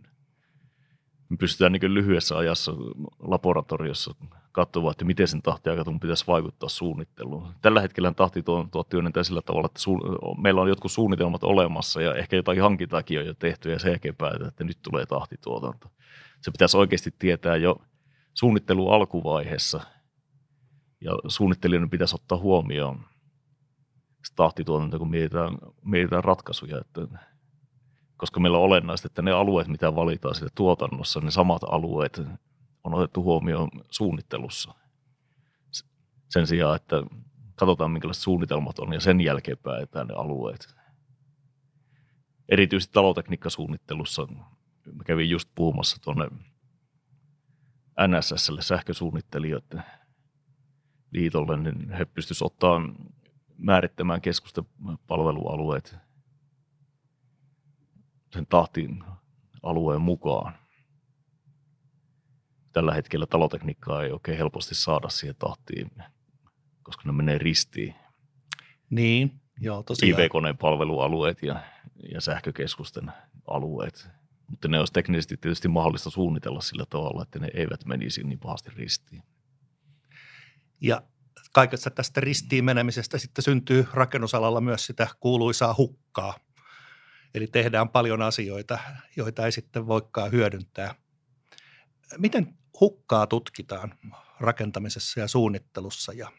me 1.29 1.37
pystytään 1.37 1.73
niin 1.73 1.95
lyhyessä 1.95 2.37
ajassa 2.37 2.73
laboratoriossa 3.19 4.15
katsomaan, 4.53 4.91
että 4.91 5.05
miten 5.05 5.29
sen 5.29 5.43
tahtiaikataulun 5.43 6.01
pitäisi 6.01 6.27
vaikuttaa 6.27 6.69
suunnitteluun. 6.69 7.55
Tällä 7.61 7.81
hetkellä 7.81 8.13
tahti 8.13 8.43
tuo, 8.43 8.85
työnnetään 8.89 9.25
sillä 9.25 9.43
tavalla, 9.43 9.67
että 9.67 9.81
su- 9.81 10.41
meillä 10.43 10.61
on 10.61 10.69
jotkut 10.69 10.93
suunnitelmat 10.93 11.45
olemassa 11.45 12.03
ja 12.03 12.15
ehkä 12.15 12.37
jotain 12.37 12.63
hankintaakin 12.63 13.19
on 13.19 13.27
jo 13.27 13.35
tehty 13.35 13.71
ja 13.71 13.79
sen 13.79 13.91
jälkeen 13.91 14.17
päätetään, 14.17 14.49
että 14.49 14.65
nyt 14.65 14.79
tulee 14.83 15.07
tahtituotanto. 15.07 15.89
Se 16.41 16.51
pitäisi 16.51 16.77
oikeasti 16.77 17.15
tietää 17.19 17.57
jo 17.57 17.83
suunnittelun 18.35 18.93
alkuvaiheessa 18.93 19.81
ja 21.01 21.13
suunnittelijan 21.29 21.91
pitäisi 21.91 22.15
ottaa 22.15 22.39
huomioon 22.39 23.12
se 24.25 24.35
tahtituotanto, 24.35 24.99
kun 24.99 25.11
mietitään, 25.11 25.59
mietitään 25.85 26.25
ratkaisuja, 26.25 26.79
että 26.79 27.01
koska 28.17 28.41
meillä 28.41 28.59
on 28.59 28.65
olennaista, 28.65 29.07
että 29.07 29.23
ne 29.23 29.33
alueet, 29.33 29.69
mitä 29.69 29.95
valitaan 29.95 30.35
siitä 30.35 30.53
tuotannossa, 30.55 31.21
ne 31.21 31.31
samat 31.31 31.63
alueet 31.65 32.23
on 32.85 32.95
otettu 32.95 33.23
huomioon 33.23 33.69
suunnittelussa. 33.91 34.75
Sen 36.29 36.47
sijaan, 36.47 36.77
että 36.77 36.97
katsotaan 37.55 37.91
minkälaiset 37.91 38.23
suunnitelmat 38.23 38.79
on 38.79 38.93
ja 38.93 39.01
sen 39.01 39.21
jälkeen 39.21 39.59
päätetään 39.59 40.07
ne 40.07 40.15
alueet. 40.15 40.75
Erityisesti 42.49 42.93
talotekniikkasuunnittelussa, 42.93 44.27
mä 44.93 45.05
kävin 45.05 45.31
just 45.31 45.49
puhumassa 45.55 45.97
tuonne 46.03 46.29
NSSlle 48.09 48.63
sähkösuunnittelijoiden 48.63 49.83
liitolle, 51.13 51.57
niin 51.57 51.91
he 51.91 52.05
pystyisivät 52.05 52.47
ottaa 52.47 52.81
määrittämään 53.63 54.21
keskusten 54.21 54.65
palvelualueet 55.07 55.97
sen 58.33 58.47
tahtiin 58.47 59.05
alueen 59.63 60.01
mukaan. 60.01 60.55
Tällä 62.73 62.95
hetkellä 62.95 63.27
talotekniikkaa 63.27 64.03
ei 64.03 64.11
oikein 64.11 64.39
helposti 64.39 64.75
saada 64.75 65.09
siihen 65.09 65.37
tahtiin, 65.39 65.91
koska 66.83 67.03
ne 67.07 67.13
menee 67.13 67.39
ristiin. 67.39 67.95
Niin, 68.91 69.41
joo 69.61 69.83
tosiaan. 69.83 70.21
IV-koneen 70.21 70.57
palvelualueet 70.57 71.43
ja, 71.43 71.63
ja 72.13 72.21
sähkökeskusten 72.21 73.13
alueet. 73.47 74.09
Mutta 74.47 74.69
ne 74.69 74.79
olisi 74.79 74.93
teknisesti 74.93 75.37
tietysti 75.37 75.69
mahdollista 75.69 76.11
suunnitella 76.11 76.61
sillä 76.61 76.85
tavalla, 76.91 77.23
että 77.23 77.39
ne 77.39 77.49
eivät 77.55 77.85
menisi 77.85 78.23
niin 78.23 78.39
pahasti 78.39 78.71
ristiin. 78.77 79.23
Ja 80.81 81.03
kaikessa 81.53 81.91
tästä 81.91 82.21
ristiin 82.21 82.65
menemisestä 82.65 83.19
sitten 83.19 83.43
syntyy 83.43 83.87
rakennusalalla 83.93 84.61
myös 84.61 84.87
sitä 84.87 85.09
kuuluisaa 85.21 85.75
hukkaa– 85.79 86.35
Eli 87.35 87.47
tehdään 87.47 87.89
paljon 87.89 88.23
asioita, 88.23 88.79
joita 89.17 89.45
ei 89.45 89.53
sitten 89.53 89.87
voikaan 89.87 90.33
hyödyntää. 90.33 90.95
Miten 92.19 92.59
hukkaa 92.81 93.27
tutkitaan 93.27 93.95
rakentamisessa 94.41 95.21
ja 95.21 95.29
suunnittelussa 95.29 96.13
ja 96.13 96.33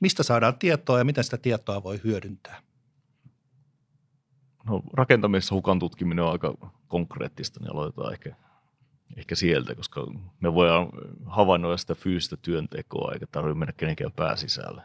Mistä 0.00 0.22
saadaan 0.22 0.58
tietoa 0.58 0.98
ja 0.98 1.04
miten 1.04 1.24
sitä 1.24 1.38
tietoa 1.38 1.82
voi 1.82 2.00
hyödyntää? 2.04 2.62
No, 4.66 4.82
rakentamisessa 4.92 5.54
hukan 5.54 5.78
tutkiminen 5.78 6.24
on 6.24 6.32
aika 6.32 6.54
konkreettista, 6.88 7.60
niin 7.60 7.72
aloitetaan 7.72 8.12
ehkä, 8.12 8.36
ehkä 9.16 9.34
sieltä, 9.34 9.74
koska 9.74 10.06
me 10.40 10.54
voidaan 10.54 10.88
havainnoida 11.26 11.76
sitä 11.76 11.94
fyysistä 11.94 12.36
työntekoa, 12.36 13.12
eikä 13.12 13.26
tarvitse 13.26 13.58
mennä 13.58 13.72
kenenkään 13.72 14.12
pääsisälle. 14.12 14.82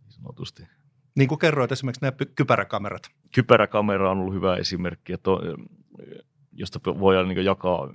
Niin 0.00 0.12
sanotusti. 0.12 0.68
Niin 1.14 1.28
kuin 1.28 1.38
kerroit 1.38 1.72
esimerkiksi 1.72 2.02
nämä 2.02 2.12
kypäräkamerat. 2.34 3.02
Kypäräkamera 3.34 4.10
on 4.10 4.18
ollut 4.18 4.34
hyvä 4.34 4.56
esimerkki, 4.56 5.12
että 5.12 5.30
josta 6.52 6.80
voidaan 6.84 7.28
niin 7.28 7.44
jakaa 7.44 7.92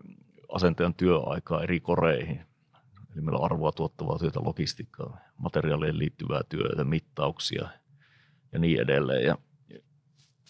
asentajan 0.52 0.93
työaikaa 0.93 1.63
eri 1.63 1.80
koreihin. 1.80 2.41
Eli 3.13 3.21
meillä 3.21 3.39
on 3.39 3.45
arvoa 3.45 3.71
tuottavaa 3.71 4.19
työtä, 4.19 4.39
logistiikkaa, 4.43 5.17
materiaalien 5.38 5.97
liittyvää 5.97 6.41
työtä, 6.50 6.84
mittauksia 6.84 7.67
ja 8.52 8.60
niin 8.60 8.82
edelleen. 8.82 9.24
Ja, 9.26 9.38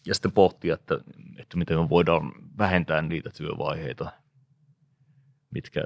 ja 0.05 0.15
sitten 0.15 0.31
pohtia, 0.31 0.73
että, 0.73 0.99
että 1.37 1.57
miten 1.57 1.79
me 1.79 1.89
voidaan 1.89 2.31
vähentää 2.57 3.01
niitä 3.01 3.29
työvaiheita, 3.37 4.11
mitkä 5.51 5.81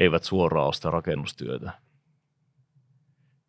eivät 0.00 0.24
suoraan 0.24 0.74
sitä 0.74 0.90
rakennustyötä. 0.90 1.72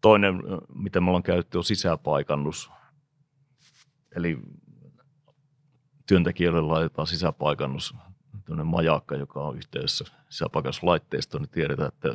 Toinen, 0.01 0.36
mitä 0.75 1.01
me 1.01 1.08
ollaan 1.08 1.23
käytetty, 1.23 1.58
on 1.58 1.63
sisäpaikannus. 1.63 2.71
Eli 4.15 4.39
työntekijöille 6.05 6.62
laitetaan 6.62 7.08
sisäpaikannus 7.08 7.95
majakka, 8.63 9.15
joka 9.15 9.43
on 9.43 9.58
yhteydessä 9.58 10.05
sisäpaikannuslaitteistoon, 10.29 11.41
niin 11.41 11.49
tiedetään, 11.49 11.88
että 11.88 12.10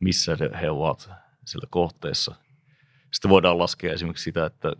missä 0.00 0.36
he 0.60 0.70
ovat 0.70 1.10
sillä 1.44 1.66
kohteessa. 1.70 2.34
Sitten 3.12 3.30
voidaan 3.30 3.58
laskea 3.58 3.92
esimerkiksi 3.92 4.24
sitä, 4.24 4.46
että 4.46 4.72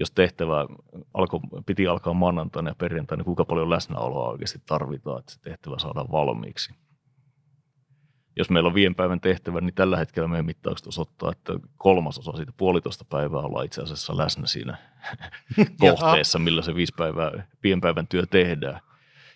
jos 0.00 0.10
tehtävä 0.10 0.66
alko, 1.14 1.40
piti 1.66 1.86
alkaa 1.86 2.14
maanantaina 2.14 2.70
ja 2.70 2.74
perjantaina, 2.74 3.20
niin 3.20 3.24
kuinka 3.24 3.44
paljon 3.44 3.70
läsnäoloa 3.70 4.30
oikeasti 4.30 4.58
tarvitaan, 4.66 5.18
että 5.18 5.32
se 5.32 5.40
tehtävä 5.40 5.78
saadaan 5.78 6.12
valmiiksi. 6.12 6.74
Jos 8.38 8.50
meillä 8.50 8.66
on 8.66 8.74
viiden 8.74 8.94
päivän 8.94 9.20
tehtävä, 9.20 9.60
niin 9.60 9.74
tällä 9.74 9.96
hetkellä 9.96 10.28
meidän 10.28 10.46
mittaukset 10.46 10.86
osoittaa, 10.86 11.32
että 11.32 11.52
kolmasosa 11.76 12.32
siitä 12.32 12.52
puolitoista 12.56 13.04
päivää 13.04 13.40
ollaan 13.40 13.64
itse 13.64 13.82
asiassa 13.82 14.16
läsnä 14.16 14.46
siinä 14.46 14.76
kohteessa, 15.80 16.38
millä 16.38 16.62
se 16.62 16.74
viisi 16.74 16.94
päivää, 16.96 17.46
viiden 17.62 17.80
päivän 17.80 18.06
työ 18.06 18.26
tehdään. 18.26 18.80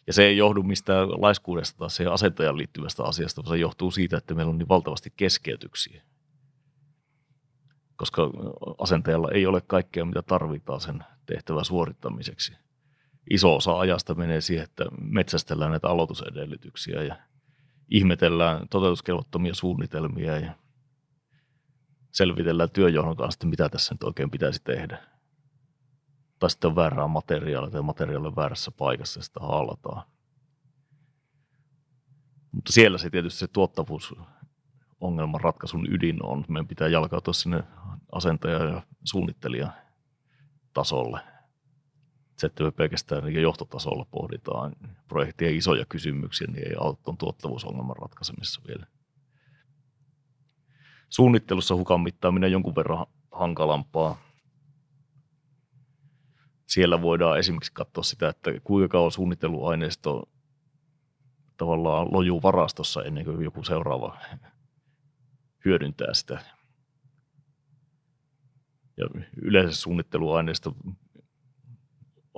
Ja 0.07 0.13
se 0.13 0.25
ei 0.25 0.37
johdu 0.37 0.63
mistään 0.63 1.23
laiskuudesta 1.23 1.79
tai 1.79 1.91
se 1.91 2.07
asentajan 2.07 2.57
liittyvästä 2.57 3.05
asiasta, 3.05 3.43
vaan 3.43 3.57
se 3.57 3.61
johtuu 3.61 3.91
siitä, 3.91 4.17
että 4.17 4.35
meillä 4.35 4.51
on 4.51 4.59
niin 4.59 4.69
valtavasti 4.69 5.13
keskeytyksiä. 5.17 6.03
Koska 8.01 8.31
asentajalla 8.79 9.29
ei 9.31 9.47
ole 9.47 9.61
kaikkea, 9.61 10.05
mitä 10.05 10.23
tarvitaan 10.23 10.81
sen 10.81 11.05
tehtävän 11.27 11.65
suorittamiseksi. 11.65 12.53
Iso 13.31 13.57
osa 13.57 13.79
ajasta 13.79 14.15
menee 14.15 14.41
siihen, 14.41 14.65
että 14.65 14.85
metsästellään 15.01 15.71
näitä 15.71 15.89
aloitusedellytyksiä 15.89 17.03
ja 17.03 17.17
ihmetellään 17.89 18.69
toteutuskelvottomia 18.69 19.55
suunnitelmia 19.55 20.39
ja 20.39 20.55
selvitellään 22.11 22.71
työjohdon 22.71 23.17
kanssa, 23.17 23.47
mitä 23.47 23.69
tässä 23.69 23.95
nyt 23.95 24.03
oikein 24.03 24.31
pitäisi 24.31 24.61
tehdä 24.65 24.99
tai 26.41 26.51
sitten 26.51 26.69
on 26.69 26.77
väärää 26.77 27.07
materiaalia 27.07 27.71
tai 27.71 27.83
materiaali 27.83 28.37
väärässä 28.37 28.71
paikassa 28.71 29.19
ja 29.19 29.25
sitä 29.25 29.41
haalataan. 29.41 30.03
Mutta 32.53 32.73
siellä 32.73 32.99
se 32.99 33.11
tietysti 33.11 33.39
se 33.39 33.49
tuottavuus 33.49 34.15
ongelman 35.01 35.41
ratkaisun 35.41 35.87
ydin 35.93 36.27
on. 36.27 36.45
Meidän 36.49 36.69
pitää 36.69 36.89
jalkautua 36.89 37.35
sinne 37.35 37.65
asentaja- 38.13 38.65
ja 38.65 38.83
suunnittelija 39.05 39.73
tasolle. 40.73 41.21
Me 42.61 42.71
pelkästään 42.71 43.25
niin 43.25 43.43
johtotasolla 43.43 44.07
pohditaan 44.11 44.73
projektien 45.09 45.57
isoja 45.57 45.85
kysymyksiä, 45.89 46.47
niin 46.47 46.69
ei 46.69 46.75
auta 46.81 47.15
tuottavuusongelman 47.19 47.97
ratkaisemisessa 47.97 48.61
vielä. 48.69 48.87
Suunnittelussa 51.09 51.75
hukan 51.75 52.01
mittaaminen 52.01 52.53
jonkun 52.53 52.77
verran 52.77 53.07
hankalampaa– 53.33 54.19
siellä 56.71 57.03
voidaan 57.03 57.39
esimerkiksi 57.39 57.73
katsoa 57.73 58.05
sitä, 58.05 58.29
että 58.29 58.51
kuinka 58.65 58.89
kauan 58.89 59.11
suunnitteluaineisto 59.11 60.29
tavallaan 61.57 62.09
lojuu 62.13 62.43
varastossa 62.43 63.03
ennen 63.03 63.25
kuin 63.25 63.45
joku 63.45 63.65
seuraava 63.65 64.19
hyödyntää 65.65 66.15
sitä. 66.15 66.41
Ja 69.01 69.09
yleensä 69.43 69.81
suunnitteluaineisto 69.81 70.77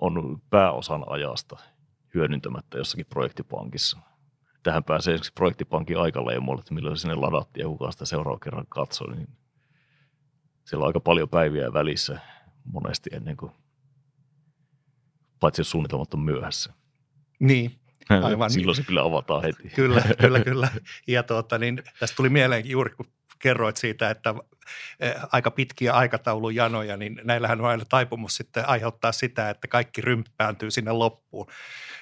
on 0.01 0.43
pääosan 0.51 1.05
ajasta 1.07 1.57
hyödyntämättä 2.15 2.79
jossakin 2.79 3.07
projektipankissa. 3.07 3.99
Tähän 4.63 4.85
pääsee 4.85 5.15
esimerkiksi 5.15 5.33
projektipankin 5.33 5.99
aikaleimoille, 5.99 6.61
että 6.61 6.75
milloin 6.75 6.97
sinne 6.97 7.15
ladattiin 7.15 7.65
ja 7.65 7.69
kuka 7.69 7.91
sitä 7.93 8.05
seuraava 8.05 8.39
kerran 8.39 8.67
katsoi. 8.69 9.17
Niin 9.17 9.29
siellä 10.65 10.83
on 10.83 10.87
aika 10.87 11.01
paljon 11.01 11.29
päiviä 11.29 11.73
välissä 11.73 12.21
monesti 12.65 13.11
ennen 13.13 13.37
kuin 13.37 13.53
paitsi 15.41 15.61
jos 15.61 15.71
suunnitelmat 15.71 16.15
on 16.15 16.21
myöhässä. 16.21 16.73
Niin, 17.41 17.82
aivan. 18.11 18.51
Silloin 18.53 18.77
se 18.77 18.83
kyllä 18.83 19.03
avataan 19.03 19.43
heti. 19.43 19.69
Kyllä, 19.75 20.03
kyllä, 20.21 20.41
kyllä. 20.41 20.69
Ja 21.07 21.23
tuota, 21.23 21.59
niin, 21.59 21.83
tästä 21.99 22.17
tuli 22.17 22.29
mieleen 22.29 22.71
juuri, 22.71 22.95
kun 22.95 23.07
kerroit 23.39 23.77
siitä, 23.77 24.11
että 24.11 24.35
e, 25.01 25.11
aika 25.33 25.51
pitkiä 25.51 25.93
aikataulujanoja, 25.93 26.97
niin 26.97 27.21
näillähän 27.25 27.61
on 27.61 27.67
aina 27.67 27.85
taipumus 27.85 28.37
sitten 28.37 28.69
aiheuttaa 28.69 29.13
sitä, 29.13 29.51
että 29.51 29.69
kaikki 29.69 30.01
rymppääntyy 30.01 30.71
sinne 30.71 30.93
loppuun. 30.93 31.47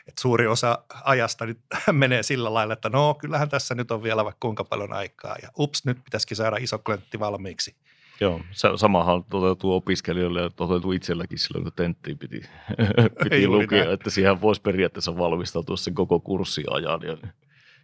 Et 0.09 0.19
suuri 0.19 0.47
osa 0.47 0.85
ajasta 1.05 1.47
nyt 1.47 1.59
menee 1.93 2.23
sillä 2.23 2.55
lailla, 2.55 2.73
että 2.73 2.89
no 2.89 3.15
kyllähän 3.15 3.49
tässä 3.49 3.75
nyt 3.75 3.91
on 3.91 4.03
vielä 4.03 4.25
vaikka 4.25 4.41
kuinka 4.41 4.65
paljon 4.65 4.93
aikaa 4.93 5.37
ja 5.43 5.49
ups, 5.59 5.85
nyt 5.85 6.05
pitäisikin 6.05 6.37
saada 6.37 6.57
iso 6.57 6.83
valmiiksi. 7.19 7.77
Joo, 8.21 8.41
samahan 8.77 9.25
toteutuu 9.25 9.75
opiskelijoille 9.75 10.41
ja 10.41 10.51
toteutuu 10.51 10.93
itselläkin 10.93 11.39
silloin, 11.39 11.65
kun 11.65 11.73
tenttiin 11.77 12.19
piti, 12.19 12.43
piti 13.23 13.49
lukea, 13.49 13.79
näin. 13.79 13.95
että 13.95 14.11
siihen 14.11 14.41
voisi 14.41 14.61
periaatteessa 14.61 15.17
valmistautua 15.17 15.77
sen 15.77 15.95
koko 15.95 16.21
kurssiajan 16.21 17.01
ja 17.03 17.17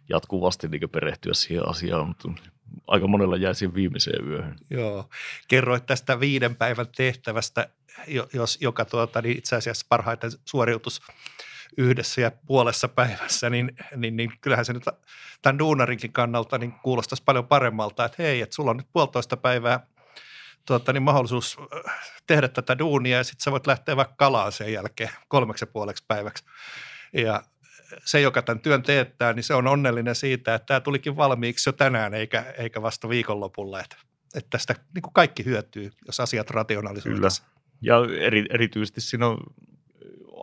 jatkuvasti 0.09 0.67
niin 0.67 0.89
perehtyä 0.89 1.33
siihen 1.33 1.69
asiaan, 1.69 2.07
mutta 2.07 2.29
aika 2.87 3.07
monella 3.07 3.37
jäi 3.37 3.55
siihen 3.55 3.75
viimeiseen 3.75 4.27
yöhön. 4.27 4.55
Joo, 4.69 5.09
kerroit 5.47 5.85
tästä 5.85 6.19
viiden 6.19 6.55
päivän 6.55 6.87
tehtävästä, 6.97 7.69
jos, 8.33 8.57
joka 8.61 8.85
tuota, 8.85 9.21
niin 9.21 9.37
itse 9.37 9.55
asiassa 9.55 9.85
parhaiten 9.89 10.31
suoriutus 10.45 11.01
yhdessä 11.77 12.21
ja 12.21 12.31
puolessa 12.45 12.87
päivässä, 12.87 13.49
niin, 13.49 13.75
niin, 13.95 14.17
niin 14.17 14.31
kyllähän 14.41 14.65
se 14.65 14.73
nyt 14.73 14.85
tämän 15.41 15.59
duunarinkin 15.59 16.13
kannalta 16.13 16.57
niin 16.57 16.71
kuulostaisi 16.71 17.23
paljon 17.23 17.47
paremmalta, 17.47 18.05
että 18.05 18.23
hei, 18.23 18.41
että 18.41 18.55
sulla 18.55 18.71
on 18.71 18.77
nyt 18.77 18.87
puolitoista 18.93 19.37
päivää– 19.37 19.79
tuota, 20.67 20.93
niin 20.93 21.03
mahdollisuus 21.03 21.57
äh, 21.87 21.99
tehdä 22.27 22.47
tätä 22.47 22.79
duunia 22.79 23.17
ja 23.17 23.23
sitten 23.23 23.43
sä 23.43 23.51
voit 23.51 23.67
lähteä 23.67 23.95
vaikka 23.95 24.15
kalaan 24.17 24.51
sen 24.51 24.73
jälkeen 24.73 25.09
kolmeksi 25.27 25.63
ja 25.63 25.67
puoleksi 25.67 26.05
päiväksi. 26.07 26.45
Ja 27.13 27.43
se, 28.05 28.21
joka 28.21 28.41
tämän 28.41 28.59
työn 28.59 28.83
teettää, 28.83 29.33
niin 29.33 29.43
se 29.43 29.53
on 29.53 29.67
onnellinen 29.67 30.15
siitä, 30.15 30.55
että 30.55 30.65
tämä 30.65 30.79
tulikin 30.79 31.17
valmiiksi 31.17 31.69
jo 31.69 31.73
tänään 31.73 32.13
eikä, 32.13 32.53
eikä 32.57 32.81
vasta 32.81 33.09
viikonlopulla. 33.09 33.79
Että, 33.79 33.95
että 34.35 34.49
tästä 34.49 34.75
niin 34.95 35.01
kuin 35.01 35.13
kaikki 35.13 35.45
hyötyy, 35.45 35.91
jos 36.07 36.19
asiat 36.19 36.49
rationalisoidaan. 36.49 37.31
Ja 37.81 37.97
eri, 38.19 38.45
erityisesti 38.49 39.01
siinä 39.01 39.27
on 39.27 39.37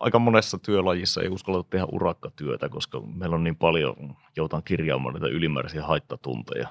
aika 0.00 0.18
monessa 0.18 0.58
työlajissa 0.58 1.22
ei 1.22 1.28
uskalla 1.28 1.64
tehdä 1.70 1.86
urakkatyötä, 1.92 2.68
koska 2.68 3.00
meillä 3.00 3.36
on 3.36 3.44
niin 3.44 3.56
paljon, 3.56 4.16
joutaan 4.36 4.62
kirjaamaan 4.62 5.14
näitä 5.14 5.36
ylimääräisiä 5.36 5.82
haittatunteja 5.82 6.68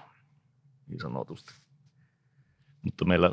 niin 0.87 0.99
sanotusti. 0.99 1.53
Mutta 2.83 3.05
meillä, 3.05 3.31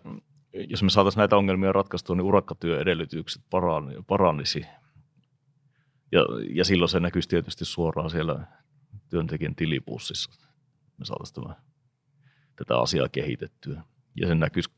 jos 0.52 0.82
me 0.82 0.90
saataisiin 0.90 1.20
näitä 1.20 1.36
ongelmia 1.36 1.72
ratkaistua, 1.72 2.16
niin 2.16 2.26
urakkatyöedellytykset 2.26 3.42
parannisi. 4.06 4.66
Ja, 6.12 6.20
ja 6.54 6.64
silloin 6.64 6.88
se 6.88 7.00
näkyisi 7.00 7.28
tietysti 7.28 7.64
suoraan 7.64 8.10
siellä 8.10 8.46
työntekijän 9.10 9.54
tilipussissa. 9.54 10.30
Me 10.98 11.04
saataisiin 11.04 11.54
tätä 12.56 12.78
asiaa 12.80 13.08
kehitettyä. 13.08 13.82
Ja 14.16 14.26
se 14.26 14.34
näkyisi 14.34 14.70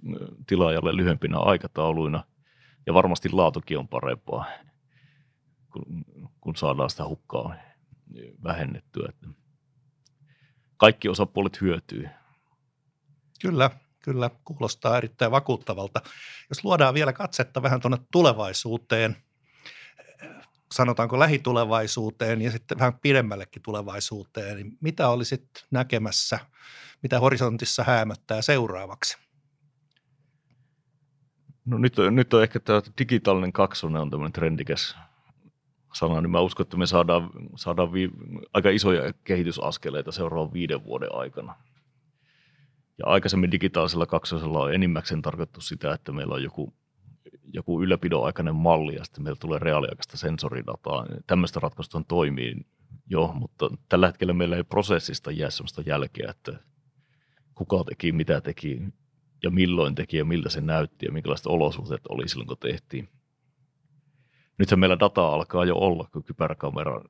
tilaajalle 0.47 0.97
lyhyempinä 0.97 1.39
aikatauluina. 1.39 2.25
Ja 2.87 2.95
varmasti 2.95 3.31
laatukin 3.31 3.79
on 3.79 3.89
parempaa, 3.89 4.47
kun, 5.73 6.05
kun 6.41 6.57
saadaan 6.57 6.91
sitä 6.91 7.05
hukkaa 7.05 7.55
vähennettyä. 8.45 9.13
Kaikki 10.77 11.09
osapuolet 11.09 11.61
hyötyy. 11.61 12.09
Kyllä, 13.43 13.71
kyllä 14.03 14.31
kuulostaa 14.45 14.97
erittäin 14.97 15.31
vakuuttavalta. 15.31 16.01
Jos 16.49 16.65
luodaan 16.65 16.95
vielä 16.95 17.13
katsetta 17.13 17.63
vähän 17.63 17.81
tuonne 17.81 17.99
tulevaisuuteen, 18.13 19.17
sanotaanko 20.73 21.19
lähitulevaisuuteen 21.19 22.43
ja 22.43 22.51
sitten 22.51 22.79
vähän 22.79 22.99
pidemmällekin 23.03 23.63
tulevaisuuteen, 23.63 24.57
niin 24.57 24.79
mitä 24.81 25.09
olisit 25.09 25.49
näkemässä, 25.71 26.39
mitä 27.03 27.21
horisontissa 27.21 27.85
häämöttää 27.85 28.43
seuraavaksi? 28.43 29.19
No 31.65 31.79
nyt, 31.79 31.97
nyt 32.11 32.35
on 32.35 32.43
ehkä 32.43 32.61
tämä 32.61 32.83
digitaalinen 32.99 33.53
kaksonen 33.53 34.03
on 34.03 34.11
tämmöinen 34.11 34.33
trendikäs 34.33 34.97
sana, 35.95 36.21
niin 36.21 36.31
mä 36.31 36.41
uskon, 36.41 36.65
että 36.65 36.77
me 36.77 36.87
saadaan, 36.87 37.31
saadaan 37.57 37.93
vi, 37.93 38.11
aika 38.53 38.71
isoja 38.71 39.13
kehitysaskeleita 39.25 40.13
seuraavan 40.13 40.53
viiden 40.53 40.85
vuoden 40.85 41.15
aikana. 41.15 41.55
Ja 42.99 43.07
aikaisemmin 43.07 43.51
digitaalisella 43.51 44.07
kaksosella 44.07 44.61
on 44.61 44.75
enimmäkseen 44.75 45.23
tarkoitettu 45.23 45.61
sitä, 45.61 45.95
että 45.95 46.13
meillä 46.13 46.35
on 46.35 46.43
joku, 46.43 46.75
joku 47.53 47.83
ylläpidon 47.83 48.27
aikainen 48.27 48.55
malli 48.55 48.95
ja 48.95 49.05
sitten 49.05 49.25
meillä 49.25 49.39
tulee 49.41 49.59
reaaliaikaista 49.59 50.17
sensoridataa. 50.17 51.07
Tämmöistä 51.27 51.61
ratkaisusta 51.61 52.03
toimii 52.09 52.57
jo, 53.07 53.33
mutta 53.35 53.71
tällä 53.89 54.07
hetkellä 54.07 54.33
meillä 54.33 54.57
ei 54.57 54.65
prosessista 54.65 55.31
jää 55.31 55.51
sellaista 55.51 55.83
jälkeä, 55.87 56.31
että 56.31 56.53
kuka 57.55 57.85
teki, 57.85 58.13
mitä 58.13 58.41
teki 58.41 58.83
ja 59.43 59.51
milloin 59.51 59.95
teki 59.95 60.17
ja 60.17 60.25
miltä 60.25 60.49
se 60.49 60.61
näytti 60.61 61.07
ja 61.07 61.13
minkälaiset 61.13 61.47
olosuhteet 61.47 62.07
oli 62.09 62.29
silloin, 62.29 62.49
kun 62.49 62.57
tehtiin. 62.59 63.09
Nythän 64.59 64.81
meillä 64.81 64.99
data 64.99 65.29
alkaa 65.29 65.65
jo 65.65 65.77
olla, 65.77 66.09
kun 66.13 66.25
kypäräkamera 66.25 67.05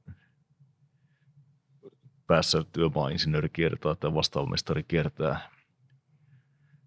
päässä 2.26 2.64
työmaa-insinööri 2.72 3.48
kiertää 3.48 3.94
tai 3.94 4.14
vastaavamestari 4.14 4.82
kiertää 4.82 5.50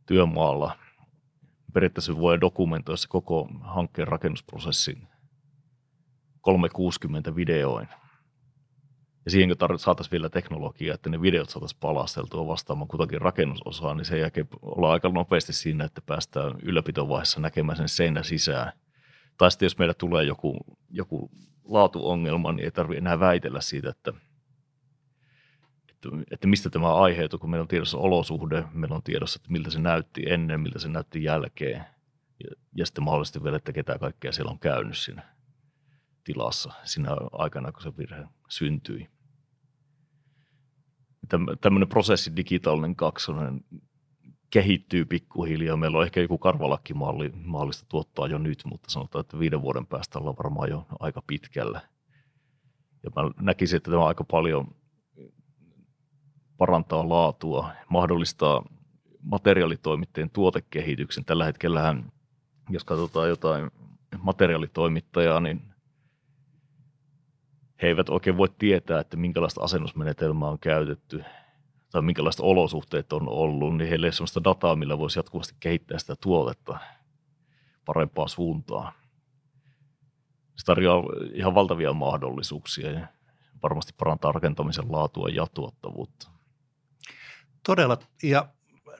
työmaalla. 0.05 0.77
Periaatteessa 1.73 2.17
voi 2.17 2.41
dokumentoida 2.41 2.97
se 2.97 3.07
koko 3.07 3.49
hankkeen 3.61 4.07
rakennusprosessin 4.07 5.07
360 6.41 7.35
videoin– 7.35 7.87
ja 9.25 9.31
siihen 9.31 9.49
kun 9.69 9.79
saataisiin 9.79 10.11
vielä 10.11 10.29
teknologiaa, 10.29 10.95
että 10.95 11.09
ne 11.09 11.21
videot 11.21 11.49
saataisiin 11.49 11.79
palasteltua 11.79 12.47
vastaamaan 12.47 12.87
kutakin 12.87 13.21
rakennusosaa, 13.21 13.93
niin 13.93 14.05
sen 14.05 14.19
jälkeen 14.19 14.47
ollaan 14.61 14.93
aika 14.93 15.09
nopeasti 15.09 15.53
siinä, 15.53 15.85
että 15.85 16.01
päästään 16.05 16.53
ylläpitovaiheessa 16.61 17.39
näkemään 17.39 17.77
sen 17.77 17.89
seinä 17.89 18.23
sisään. 18.23 18.71
Tai 19.37 19.51
sitten 19.51 19.65
jos 19.65 19.77
meillä 19.77 19.93
tulee 19.93 20.23
joku, 20.23 20.57
joku 20.89 21.31
laatuongelma, 21.63 22.51
niin 22.51 22.65
ei 22.65 22.71
tarvitse 22.71 22.97
enää 22.97 23.19
väitellä 23.19 23.61
siitä, 23.61 23.89
että, 23.89 24.13
että, 26.05 26.23
että 26.31 26.47
mistä 26.47 26.69
tämä 26.69 26.95
aiheutuu, 26.95 27.39
kun 27.39 27.49
meillä 27.49 27.61
on 27.61 27.67
tiedossa 27.67 27.97
olosuhde, 27.97 28.63
meillä 28.73 28.95
on 28.95 29.03
tiedossa, 29.03 29.39
että 29.41 29.51
miltä 29.51 29.69
se 29.69 29.79
näytti 29.79 30.23
ennen, 30.27 30.61
miltä 30.61 30.79
se 30.79 30.89
näytti 30.89 31.23
jälkeen. 31.23 31.85
Ja, 32.43 32.51
ja 32.75 32.85
sitten 32.85 33.03
mahdollisesti 33.03 33.43
vielä, 33.43 33.57
että 33.57 33.73
ketä 33.73 33.99
kaikkea 33.99 34.31
siellä 34.31 34.51
on 34.51 34.59
käynyt 34.59 34.97
siinä 34.97 35.23
tilassa 36.23 36.73
siinä 36.83 37.09
aikana, 37.31 37.71
kun 37.71 37.81
se 37.81 37.97
virhe 37.97 38.25
syntyi 38.49 39.09
tämmöinen 41.61 41.89
prosessi, 41.89 42.35
digitaalinen 42.35 42.95
kaksonen, 42.95 43.61
kehittyy 44.49 45.05
pikkuhiljaa. 45.05 45.77
Meillä 45.77 45.97
on 45.97 46.03
ehkä 46.03 46.21
joku 46.21 46.37
karvalakkimalli 46.37 47.31
mahdollista 47.35 47.85
tuottaa 47.89 48.27
jo 48.27 48.37
nyt, 48.37 48.61
mutta 48.65 48.91
sanotaan, 48.91 49.19
että 49.19 49.39
viiden 49.39 49.61
vuoden 49.61 49.85
päästä 49.85 50.19
ollaan 50.19 50.35
varmaan 50.43 50.69
jo 50.69 50.87
aika 50.99 51.21
pitkällä. 51.27 51.81
Ja 53.03 53.09
mä 53.15 53.31
näkisin, 53.41 53.77
että 53.77 53.91
tämä 53.91 54.05
aika 54.05 54.23
paljon 54.23 54.75
parantaa 56.57 57.09
laatua, 57.09 57.71
mahdollistaa 57.89 58.63
materiaalitoimittajien 59.21 60.29
tuotekehityksen. 60.29 61.25
Tällä 61.25 61.45
hetkellähän, 61.45 62.11
jos 62.69 62.83
katsotaan 62.83 63.29
jotain 63.29 63.71
materiaalitoimittajaa, 64.19 65.39
niin 65.39 65.61
he 67.81 67.87
eivät 67.87 68.09
oikein 68.09 68.37
voi 68.37 68.49
tietää, 68.59 68.99
että 68.99 69.17
minkälaista 69.17 69.63
asennusmenetelmää 69.63 70.49
on 70.49 70.59
käytetty 70.59 71.23
tai 71.91 72.01
minkälaiset 72.01 72.41
olosuhteet 72.41 73.13
on 73.13 73.29
ollut, 73.29 73.77
niin 73.77 73.89
heillä 73.89 74.05
ei 74.05 74.07
ole 74.07 74.11
sellaista 74.11 74.43
dataa, 74.43 74.75
millä 74.75 74.97
voisi 74.97 75.19
jatkuvasti 75.19 75.55
kehittää 75.59 75.99
sitä 75.99 76.15
tuotetta 76.15 76.79
parempaan 77.85 78.29
suuntaan. 78.29 78.93
Se 80.55 80.65
tarjoaa 80.65 81.03
ihan 81.33 81.55
valtavia 81.55 81.93
mahdollisuuksia 81.93 82.91
ja 82.91 83.07
varmasti 83.63 83.93
parantaa 83.97 84.31
rakentamisen 84.31 84.91
laatua 84.91 85.29
ja 85.29 85.47
tuottavuutta. 85.53 86.35
Todella, 87.65 87.97
ja 88.23 88.47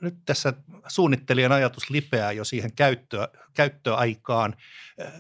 nyt 0.02 0.16
tässä 0.26 0.54
suunnittelijan 0.88 1.52
ajatus 1.52 1.90
lipeää 1.90 2.32
jo 2.32 2.44
siihen 2.44 2.72
käyttöä, 2.76 3.28
käyttöaikaan 3.54 4.56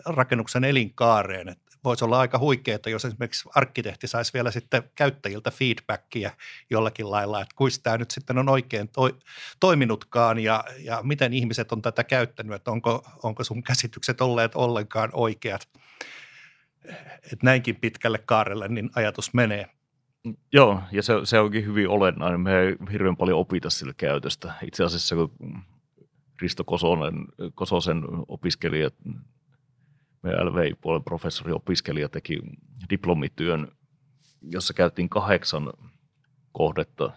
rakennuksen 0.06 0.64
elinkaareen, 0.64 1.50
että 1.50 1.66
voisi 1.84 2.06
olla 2.06 2.20
aika 2.20 2.40
huikeaa, 2.40 2.80
jos 2.88 3.06
esimerkiksi 3.06 3.50
arkkitehti 3.56 4.08
saisi 4.08 4.34
vielä 4.34 4.52
sitten 4.52 4.84
käyttäjiltä 4.96 5.52
feedbackia 5.52 6.32
jollakin 6.70 7.12
lailla, 7.12 7.42
että 7.42 7.56
kuinka 7.56 7.78
tämä 7.84 7.98
nyt 7.98 8.12
sitten 8.12 8.38
on 8.38 8.50
oikein 8.50 8.90
toi, 8.90 9.16
toiminutkaan 9.60 10.40
ja, 10.40 10.64
ja 10.80 11.00
miten 11.04 11.34
ihmiset 11.34 11.72
on 11.72 11.82
tätä 11.82 12.04
käyttänyt, 12.04 12.56
että 12.56 12.72
onko, 12.72 13.06
onko 13.24 13.44
sun 13.44 13.64
käsitykset 13.64 14.22
olleet 14.22 14.56
ollenkaan 14.56 15.10
oikeat. 15.14 15.70
Että 17.24 17.44
näinkin 17.44 17.76
pitkälle 17.76 18.18
kaarelle 18.18 18.68
niin 18.68 18.90
ajatus 18.96 19.34
menee. 19.34 19.70
Joo, 20.54 20.82
ja 20.92 21.04
se, 21.04 21.14
se 21.24 21.40
onkin 21.40 21.66
hyvin 21.66 21.90
olennainen. 21.90 22.40
Me 22.40 22.60
ei 22.60 22.76
hirveän 22.92 23.18
paljon 23.18 23.40
opita 23.40 23.70
sillä 23.70 23.94
käytöstä. 23.98 24.54
Itse 24.64 24.84
asiassa 24.84 25.16
kun 25.16 25.62
Risto 26.42 26.64
Kosonen, 26.64 27.26
Kososen 27.56 28.04
opiskelijat 28.28 28.94
meidän 30.24 30.46
LVI-puolen 30.46 31.04
professori 31.04 31.52
opiskelija 31.52 32.10
teki 32.10 32.40
diplomityön, 32.90 33.68
jossa 34.42 34.74
käytiin 34.74 35.10
kahdeksan 35.10 35.74
kohdetta 36.52 37.12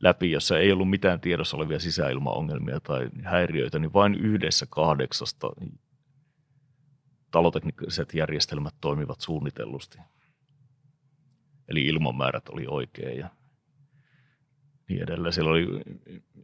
läpi, 0.00 0.30
jossa 0.30 0.58
ei 0.58 0.72
ollut 0.72 0.90
mitään 0.90 1.20
tiedossa 1.20 1.56
olevia 1.56 1.78
sisäilmaongelmia 1.78 2.80
tai 2.80 3.10
häiriöitä, 3.22 3.78
niin 3.78 3.92
vain 3.92 4.14
yhdessä 4.14 4.66
kahdeksasta 4.70 5.50
talotekniset 7.30 8.14
järjestelmät 8.14 8.74
toimivat 8.80 9.20
suunnitellusti. 9.20 9.98
Eli 11.68 11.82
ilmanmäärät 11.82 12.48
oli 12.48 12.64
oikein 12.68 13.18
ja 13.18 13.30
niin 14.88 15.02
edelleen. 15.02 15.32
Siellä 15.32 15.50
oli 15.50 15.66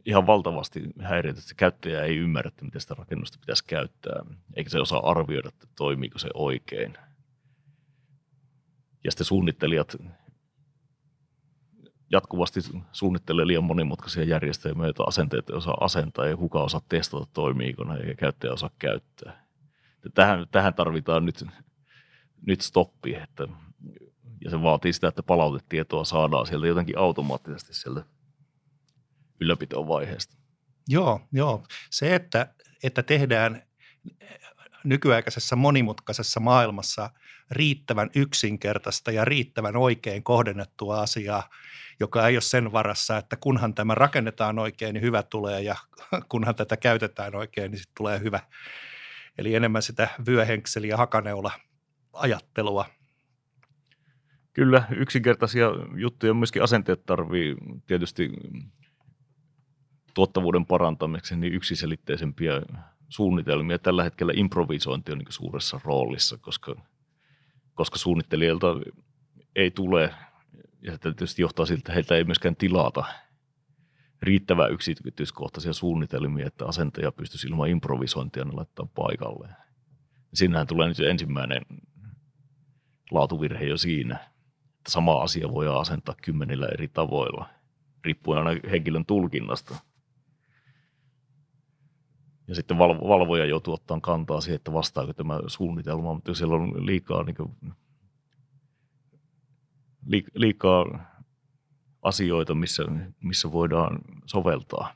ihan 0.05 0.27
valtavasti 0.27 0.83
häiriöitä, 1.01 1.39
että 1.39 1.49
se 1.49 1.55
käyttäjä 1.55 2.03
ei 2.03 2.17
ymmärrä, 2.17 2.47
että 2.47 2.65
miten 2.65 2.81
sitä 2.81 2.93
rakennusta 2.97 3.37
pitäisi 3.39 3.63
käyttää, 3.67 4.25
eikä 4.55 4.69
se 4.69 4.79
osaa 4.79 5.09
arvioida, 5.09 5.49
että 5.49 5.67
toimiiko 5.77 6.19
se 6.19 6.29
oikein. 6.33 6.97
Ja 9.03 9.11
sitten 9.11 9.25
suunnittelijat 9.25 9.95
jatkuvasti 12.11 12.59
suunnittelee 12.91 13.47
liian 13.47 13.63
monimutkaisia 13.63 14.23
järjestelmiä, 14.23 14.85
joita 14.85 15.03
asenteet 15.03 15.49
ei 15.49 15.55
osaa 15.55 15.77
asentaa 15.81 16.25
ja 16.25 16.37
kuka 16.37 16.63
osaa 16.63 16.81
testata, 16.89 17.25
toimiiko 17.33 17.83
ne, 17.83 17.99
eikä 17.99 18.15
käyttäjä 18.15 18.53
osaa 18.53 18.69
käyttää. 18.79 19.45
Tähän, 20.13 20.47
tähän 20.51 20.73
tarvitaan 20.73 21.25
nyt, 21.25 21.45
nyt 22.45 22.61
stoppi, 22.61 23.15
että, 23.15 23.47
ja 24.43 24.49
se 24.49 24.61
vaatii 24.61 24.93
sitä, 24.93 25.07
että 25.07 25.23
palautetietoa 25.23 26.05
saadaan 26.05 26.47
sieltä 26.47 26.67
jotenkin 26.67 26.97
automaattisesti 26.97 27.73
sieltä 27.73 28.03
ylläpitovaiheesta. 29.41 30.37
Joo, 30.87 31.21
joo. 31.31 31.63
Se, 31.89 32.15
että, 32.15 32.53
että 32.83 33.03
tehdään 33.03 33.63
nykyaikaisessa 34.83 35.55
monimutkaisessa 35.55 36.39
maailmassa 36.39 37.09
riittävän 37.51 38.09
yksinkertaista 38.15 39.11
ja 39.11 39.25
riittävän 39.25 39.77
oikein 39.77 40.23
kohdennettua 40.23 41.01
asiaa, 41.01 41.49
joka 41.99 42.27
ei 42.27 42.35
ole 42.35 42.41
sen 42.41 42.71
varassa, 42.71 43.17
että 43.17 43.35
kunhan 43.35 43.73
tämä 43.73 43.95
rakennetaan 43.95 44.59
oikein, 44.59 44.93
niin 44.93 45.01
hyvä 45.01 45.23
tulee 45.23 45.61
ja 45.61 45.75
kunhan 46.31 46.55
tätä 46.55 46.77
käytetään 46.77 47.35
oikein, 47.35 47.71
niin 47.71 47.79
sitten 47.79 47.95
tulee 47.97 48.19
hyvä. 48.19 48.39
Eli 49.37 49.55
enemmän 49.55 49.81
sitä 49.81 50.07
vyöhenkseli- 50.27 50.87
ja 50.87 50.97
hakaneula 50.97 51.51
ajattelua. 52.13 52.85
Kyllä, 54.53 54.83
yksinkertaisia 54.95 55.67
juttuja 55.95 56.33
myöskin 56.33 56.63
asenteet 56.63 57.05
tarvii 57.05 57.55
tietysti 57.87 58.29
tuottavuuden 60.13 60.65
parantamiseksi 60.65 61.35
niin 61.35 61.53
yksiselitteisempiä 61.53 62.61
suunnitelmia. 63.09 63.79
Tällä 63.79 64.03
hetkellä 64.03 64.33
improvisointi 64.35 65.11
on 65.11 65.17
niin 65.17 65.31
suuressa 65.31 65.79
roolissa, 65.83 66.37
koska, 66.37 66.75
koska 67.73 67.97
suunnittelijalta 67.97 68.67
ei 69.55 69.71
tule, 69.71 70.13
ja 70.81 70.91
se 70.91 70.97
tietysti 70.97 71.41
johtaa 71.41 71.65
siltä, 71.65 71.79
että 71.79 71.93
heiltä 71.93 72.15
ei 72.15 72.23
myöskään 72.23 72.55
tilata 72.55 73.03
riittävän 74.21 74.71
yksityiskohtaisia 74.71 75.73
suunnitelmia, 75.73 76.47
että 76.47 76.65
asentaja 76.65 77.11
pystyisi 77.11 77.47
ilman 77.47 77.69
improvisointia 77.69 78.45
ne 78.45 78.51
laittaa 78.51 78.87
paikalle. 78.95 79.49
Siinähän 80.33 80.67
tulee 80.67 80.87
nyt 80.87 80.99
ensimmäinen 80.99 81.61
laatuvirhe 83.11 83.65
jo 83.65 83.77
siinä, 83.77 84.30
että 84.81 84.91
sama 84.91 85.21
asia 85.21 85.51
voi 85.51 85.79
asentaa 85.79 86.15
kymmenillä 86.21 86.67
eri 86.67 86.87
tavoilla, 86.87 87.49
riippuen 88.05 88.47
aina 88.47 88.59
henkilön 88.71 89.05
tulkinnasta– 89.05 89.75
ja 92.51 92.55
sitten 92.55 92.77
valvoja 92.77 93.45
joutuu 93.45 93.73
ottaa 93.73 93.99
kantaa 93.99 94.41
siihen, 94.41 94.55
että 94.55 94.73
vastaako 94.73 95.13
tämä 95.13 95.39
suunnitelma, 95.47 96.13
mutta 96.13 96.31
jos 96.31 96.37
siellä 96.37 96.55
on 96.55 96.85
liikaa, 96.85 97.23
niin 97.23 97.35
kuin, 97.35 97.51
liikaa 100.35 100.85
asioita, 102.01 102.55
missä, 102.55 102.83
missä 103.23 103.51
voidaan 103.51 103.99
soveltaa, 104.25 104.93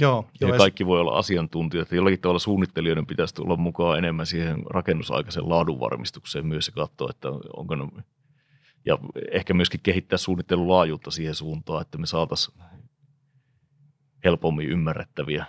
Joo, 0.00 0.26
ja 0.40 0.48
joo, 0.48 0.58
kaikki 0.58 0.86
voi 0.86 1.00
olla 1.00 1.18
asiantuntijoita. 1.18 1.94
Jollakin 1.94 2.20
tavalla 2.20 2.38
suunnittelijoiden 2.38 3.06
pitäisi 3.06 3.34
tulla 3.34 3.56
mukaan 3.56 3.98
enemmän 3.98 4.26
siihen 4.26 4.62
rakennusaikaisen 4.70 5.48
laadunvarmistukseen 5.48 6.46
myös 6.46 6.66
ja 6.66 6.72
katsoa, 6.72 7.10
että 7.10 7.28
onko 7.56 7.74
ne, 7.74 7.88
ja 8.86 8.98
ehkä 9.32 9.54
myöskin 9.54 9.80
kehittää 9.82 10.18
suunnittelun 10.18 10.68
laajuutta 10.68 11.10
siihen 11.10 11.34
suuntaan, 11.34 11.82
että 11.82 11.98
me 11.98 12.06
saataisiin 12.06 12.62
helpommin 14.24 14.68
ymmärrettäviä 14.68 15.46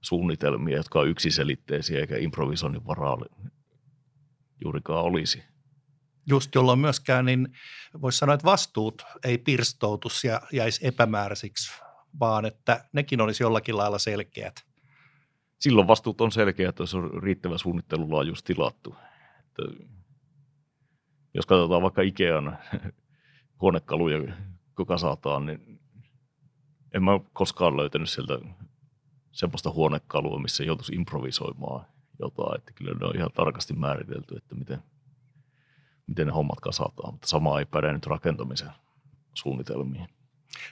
suunnitelmia, 0.00 0.76
jotka 0.76 1.00
on 1.00 1.08
yksiselitteisiä 1.08 2.00
eikä 2.00 2.16
improvisoinnin 2.16 2.86
varaa 2.86 3.18
juurikaan 4.64 5.04
olisi. 5.04 5.42
Just 6.26 6.54
jolloin 6.54 6.78
myöskään, 6.78 7.24
niin 7.24 7.48
voisi 8.02 8.18
sanoa, 8.18 8.34
että 8.34 8.44
vastuut 8.44 9.02
ei 9.24 9.38
pirstoutus 9.38 10.24
ja 10.24 10.40
jäisi 10.52 10.86
epämääräisiksi, 10.86 11.82
vaan 12.20 12.44
että 12.44 12.84
nekin 12.92 13.20
olisi 13.20 13.42
jollakin 13.42 13.76
lailla 13.76 13.98
selkeät. 13.98 14.54
Silloin 15.58 15.88
vastuut 15.88 16.20
on 16.20 16.32
selkeät, 16.32 16.78
jos 16.78 16.94
on 16.94 17.22
riittävä 17.22 17.58
suunnittelulaajuus 17.58 18.42
tilattu. 18.42 18.96
Että 19.40 19.62
jos 21.36 21.46
katsotaan 21.46 21.82
vaikka 21.82 22.02
Ikean 22.02 22.58
huonekaluja, 23.60 24.34
kuka 24.76 24.98
saataan, 24.98 25.46
niin 25.46 25.80
en 26.94 27.02
mä 27.04 27.20
koskaan 27.32 27.76
löytänyt 27.76 28.10
sieltä 28.10 28.38
semmoista 29.32 29.70
huonekalua, 29.70 30.38
missä 30.38 30.64
joutuisi 30.64 30.94
improvisoimaan 30.94 31.86
jotain. 32.18 32.58
Että 32.58 32.72
kyllä 32.72 32.98
ne 33.00 33.06
on 33.06 33.16
ihan 33.16 33.30
tarkasti 33.34 33.74
määritelty, 33.74 34.36
että 34.36 34.54
miten, 34.54 34.82
miten 36.06 36.26
ne 36.26 36.32
hommat 36.32 36.60
kasataan. 36.60 37.14
Mutta 37.14 37.26
sama 37.28 37.58
ei 37.58 37.64
päde 37.64 37.92
nyt 37.92 38.06
rakentamisen 38.06 38.70
suunnitelmiin. 39.34 40.08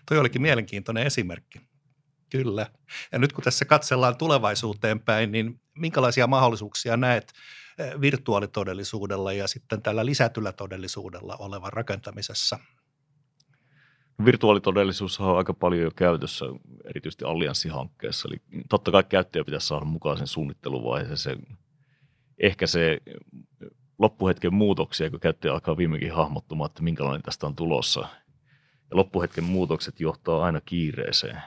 Toi 0.09 0.19
olikin 0.19 0.43
mielenkiintoinen 0.43 1.07
esimerkki. 1.07 1.61
Kyllä. 2.31 2.67
Ja 3.12 3.19
nyt 3.19 3.33
kun 3.33 3.45
tässä 3.45 3.65
katsellaan 3.65 4.17
tulevaisuuteen 4.17 5.01
päin, 5.01 5.33
niin 5.33 5.61
minkälaisia 5.75 6.27
mahdollisuuksia 6.27 6.97
näet 6.97 7.33
virtuaalitodellisuudella 8.01 9.33
ja 9.33 9.49
sitten 9.49 9.83
tällä 9.83 10.07
lisätyllä 10.07 10.53
todellisuudella 10.53 11.37
olevan 11.39 11.72
rakentamisessa? 11.72 12.59
Virtuaalitodellisuus 14.25 15.20
on 15.20 15.39
aika 15.39 15.55
paljon 15.55 15.83
jo 15.83 15.91
käytössä, 15.97 16.45
erityisesti 16.85 17.25
allianssihankkeessa. 17.25 18.29
Eli 18.29 18.64
totta 18.68 18.91
kai 18.91 19.05
käyttäjä 19.05 19.45
pitäisi 19.45 19.66
saada 19.66 19.85
mukaan 19.85 20.16
sen 20.16 20.27
suunnitteluvaiheeseen. 20.27 21.39
Ehkä 22.39 22.66
se 22.66 22.99
loppuhetken 23.99 24.55
muutoksia, 24.55 25.11
kun 25.11 25.20
käyttäjä 25.20 25.53
alkaa 25.55 25.77
viimekin 25.77 26.12
hahmottumaan, 26.12 26.70
että 26.70 26.83
minkälainen 26.83 27.22
tästä 27.22 27.47
on 27.47 27.57
tulossa. 27.57 28.01
Ja 28.91 28.97
loppuhetken 28.97 29.45
muutokset 29.45 30.01
johtaa 30.01 30.45
aina 30.45 30.61
kiireeseen. 30.61 31.43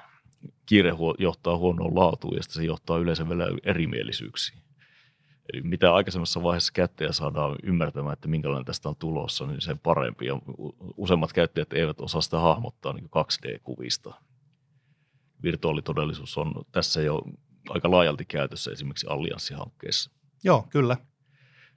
Kiire 0.66 0.94
johtaa 1.20 1.58
huonoon 1.58 1.96
laatuun 1.96 2.36
ja 2.36 2.44
se 2.44 2.64
johtaa 2.64 2.98
yleensä 2.98 3.30
vielä 3.30 3.48
erimielisyyksiin. 3.64 4.67
Eli 5.54 5.62
mitä 5.62 5.94
aikaisemmassa 5.94 6.44
vaiheessa 6.44 6.74
käyttäjä 6.74 7.12
saadaan 7.12 7.56
ymmärtämään, 7.64 8.14
että 8.14 8.28
minkälainen 8.28 8.66
tästä 8.66 8.90
on 8.90 8.96
tulossa, 8.96 9.48
niin 9.48 9.62
sen 9.62 9.80
parempi. 9.80 10.26
Ja 10.26 10.42
useimmat 10.98 11.34
käyttäjät 11.34 11.74
eivät 11.74 12.02
osaa 12.02 12.22
sitä 12.22 12.40
hahmottaa 12.40 12.94
niin 12.94 13.06
2D-kuvista. 13.06 14.14
Virtuaalitodellisuus 15.44 16.38
on 16.38 16.54
tässä 16.72 17.02
jo 17.02 17.22
aika 17.70 17.92
laajalti 17.92 18.26
käytössä 18.26 18.72
esimerkiksi 18.72 19.08
allianssihankkeessa. 19.10 20.12
Joo, 20.44 20.68
kyllä. 20.70 20.98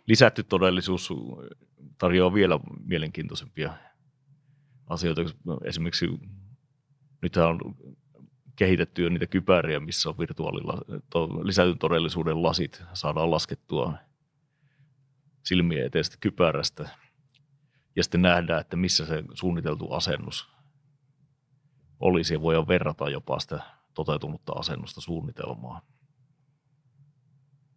Lisätty 0.06 0.42
todellisuus 0.42 1.10
tarjoaa 1.98 2.34
vielä 2.34 2.60
mielenkiintoisempia 2.84 3.72
asioita. 4.86 5.22
Esimerkiksi 5.64 6.08
nythän 7.22 7.48
on 7.48 7.60
kehitetty 8.60 9.02
jo 9.02 9.08
niitä 9.08 9.26
kypäriä, 9.26 9.80
missä 9.80 10.08
on 10.08 10.18
virtuaalilla 10.18 10.78
to, 11.10 11.28
lisätyn 11.46 11.78
todellisuuden 11.78 12.42
lasit, 12.42 12.82
saadaan 12.92 13.30
laskettua 13.30 13.94
silmien 15.42 15.86
eteestä 15.86 16.16
kypärästä 16.20 16.88
ja 17.96 18.02
sitten 18.02 18.22
nähdään, 18.22 18.60
että 18.60 18.76
missä 18.76 19.06
se 19.06 19.24
suunniteltu 19.34 19.92
asennus 19.92 20.48
olisi 22.00 22.34
ja 22.34 22.42
voidaan 22.42 22.68
verrata 22.68 23.10
jopa 23.10 23.40
sitä 23.40 23.60
toteutunutta 23.94 24.52
asennusta 24.52 25.00
suunnitelmaa. 25.00 25.82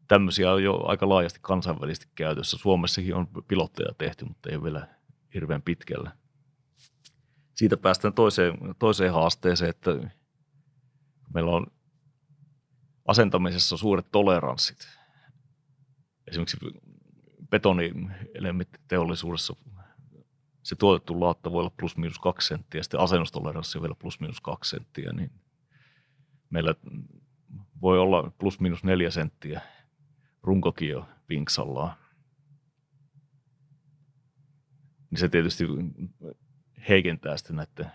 Tämmöisiä 0.07 0.53
on 0.53 0.63
jo 0.63 0.83
aika 0.85 1.09
laajasti 1.09 1.39
kansainvälisesti 1.41 2.07
käytössä. 2.15 2.57
Suomessakin 2.57 3.15
on 3.15 3.27
pilotteja 3.47 3.93
tehty, 3.97 4.25
mutta 4.25 4.49
ei 4.49 4.63
vielä 4.63 4.87
hirveän 5.33 5.61
pitkällä. 5.61 6.11
Siitä 7.53 7.77
päästään 7.77 8.13
toiseen, 8.13 8.57
toiseen 8.79 9.13
haasteeseen, 9.13 9.69
että 9.69 9.91
meillä 11.33 11.51
on 11.51 11.67
asentamisessa 13.07 13.77
suuret 13.77 14.11
toleranssit. 14.11 14.87
Esimerkiksi 16.27 16.57
betonielementtiteollisuudessa 17.49 19.55
se 20.63 20.75
tuotettu 20.75 21.19
laatta 21.19 21.51
voi 21.51 21.59
olla 21.59 21.73
plus 21.79 21.97
minus 21.97 22.19
kaksi 22.19 22.47
senttiä, 22.47 22.83
sitten 22.83 22.99
asennustoleranssi 22.99 23.81
vielä 23.81 23.95
plus 23.95 24.19
minus 24.19 24.41
kaksi 24.41 24.69
senttiä, 24.69 25.13
niin 25.13 25.31
meillä 26.49 26.75
voi 27.81 27.99
olla 27.99 28.31
plus 28.37 28.59
minus 28.59 28.83
neljä 28.83 29.11
senttiä 29.11 29.61
runkokin 30.43 30.89
jo 30.89 31.09
vinksallaan. 31.29 31.97
Niin 35.11 35.19
se 35.19 35.29
tietysti 35.29 35.63
heikentää 36.89 37.37
sitten 37.37 37.55
näiden 37.55 37.91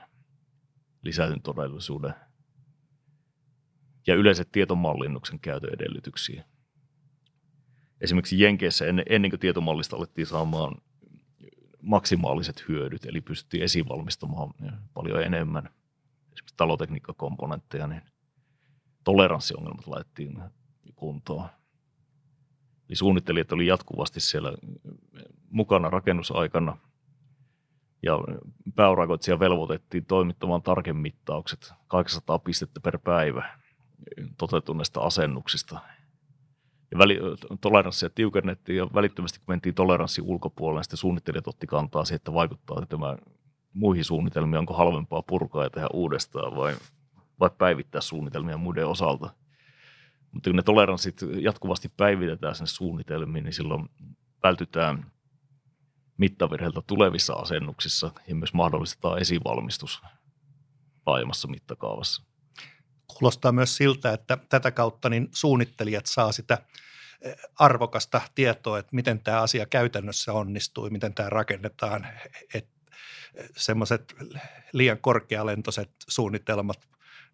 lisätyn 1.02 1.42
todellisuuden 1.42 2.14
ja 4.06 4.14
yleiset 4.14 4.48
tietomallinnuksen 4.52 5.40
käytön 5.40 5.74
edellytyksiä. 5.74 6.44
Esimerkiksi 8.00 8.40
Jenkeissä 8.40 8.86
ennen, 8.86 9.04
ennen 9.08 9.30
kuin 9.30 9.40
tietomallista 9.40 9.96
alettiin 9.96 10.26
saamaan 10.26 10.76
maksimaaliset 11.82 12.68
hyödyt, 12.68 13.06
eli 13.06 13.20
pystyttiin 13.20 13.62
esivalmistamaan 13.62 14.54
paljon 14.94 15.22
enemmän 15.22 15.64
esimerkiksi 16.32 16.56
talotekniikkakomponentteja, 16.56 17.86
niin 17.86 18.02
toleranssiongelmat 19.04 19.86
laitettiin 19.86 20.38
kuntoon. 20.96 21.48
Eli 22.88 22.96
suunnittelijat 22.96 23.52
oli 23.52 23.66
jatkuvasti 23.66 24.20
siellä 24.20 24.52
mukana 25.50 25.90
rakennusaikana 25.90 26.76
ja 28.02 28.18
pääurakoitsija 28.74 29.38
velvoitettiin 29.38 30.06
toimittamaan 30.06 30.62
tarkemmin 30.62 31.02
mittaukset 31.02 31.72
800 31.88 32.38
pistettä 32.38 32.80
per 32.80 32.98
päivä 32.98 33.58
toteutuneista 34.38 35.00
asennuksista. 35.00 35.78
Ja 36.90 36.98
väli, 36.98 37.18
toleranssia 37.60 38.10
tiukennettiin 38.10 38.76
ja 38.76 38.86
välittömästi 38.94 39.38
kun 39.38 39.52
mentiin 39.52 39.74
toleranssin 39.74 40.24
ulkopuolelle, 40.24 40.82
sitten 40.82 40.96
suunnittelijat 40.96 41.48
otti 41.48 41.66
kantaa 41.66 42.04
siihen, 42.04 42.16
että 42.16 42.32
vaikuttaa 42.32 42.86
tämä 42.86 43.16
muihin 43.72 44.04
suunnitelmiin, 44.04 44.58
onko 44.58 44.74
halvempaa 44.74 45.22
purkaa 45.22 45.64
ja 45.64 45.70
tehdä 45.70 45.88
uudestaan 45.92 46.56
vai, 46.56 46.76
vai 47.40 47.50
päivittää 47.58 48.00
suunnitelmia 48.00 48.56
muiden 48.56 48.86
osalta. 48.86 49.30
Mutta 50.32 50.50
kun 50.50 50.56
ne 50.56 50.62
toleranssit 50.62 51.20
jatkuvasti 51.40 51.88
päivitetään 51.96 52.54
sinne 52.54 52.66
suunnitelmiin, 52.66 53.44
niin 53.44 53.52
silloin 53.52 53.88
vältytään 54.42 55.12
mittavirheiltä 56.16 56.82
tulevissa 56.86 57.34
asennuksissa 57.34 58.10
ja 58.28 58.34
myös 58.34 58.54
mahdollistetaan 58.54 59.18
esivalmistus 59.18 60.02
laajemmassa 61.06 61.48
mittakaavassa 61.48 62.27
kuulostaa 63.14 63.52
myös 63.52 63.76
siltä, 63.76 64.12
että 64.12 64.38
tätä 64.48 64.70
kautta 64.70 65.08
niin 65.08 65.28
suunnittelijat 65.32 66.06
saa 66.06 66.32
sitä 66.32 66.58
eh, 67.22 67.36
arvokasta 67.58 68.20
tietoa, 68.34 68.78
että 68.78 68.96
miten 68.96 69.20
tämä 69.20 69.42
asia 69.42 69.66
käytännössä 69.66 70.32
onnistuu, 70.32 70.90
miten 70.90 71.14
tämä 71.14 71.30
rakennetaan, 71.30 72.06
että 72.54 72.70
eh, 73.34 73.48
semmoiset 73.56 74.14
liian 74.72 74.98
korkealentoiset 74.98 75.90
suunnitelmat, 76.08 76.88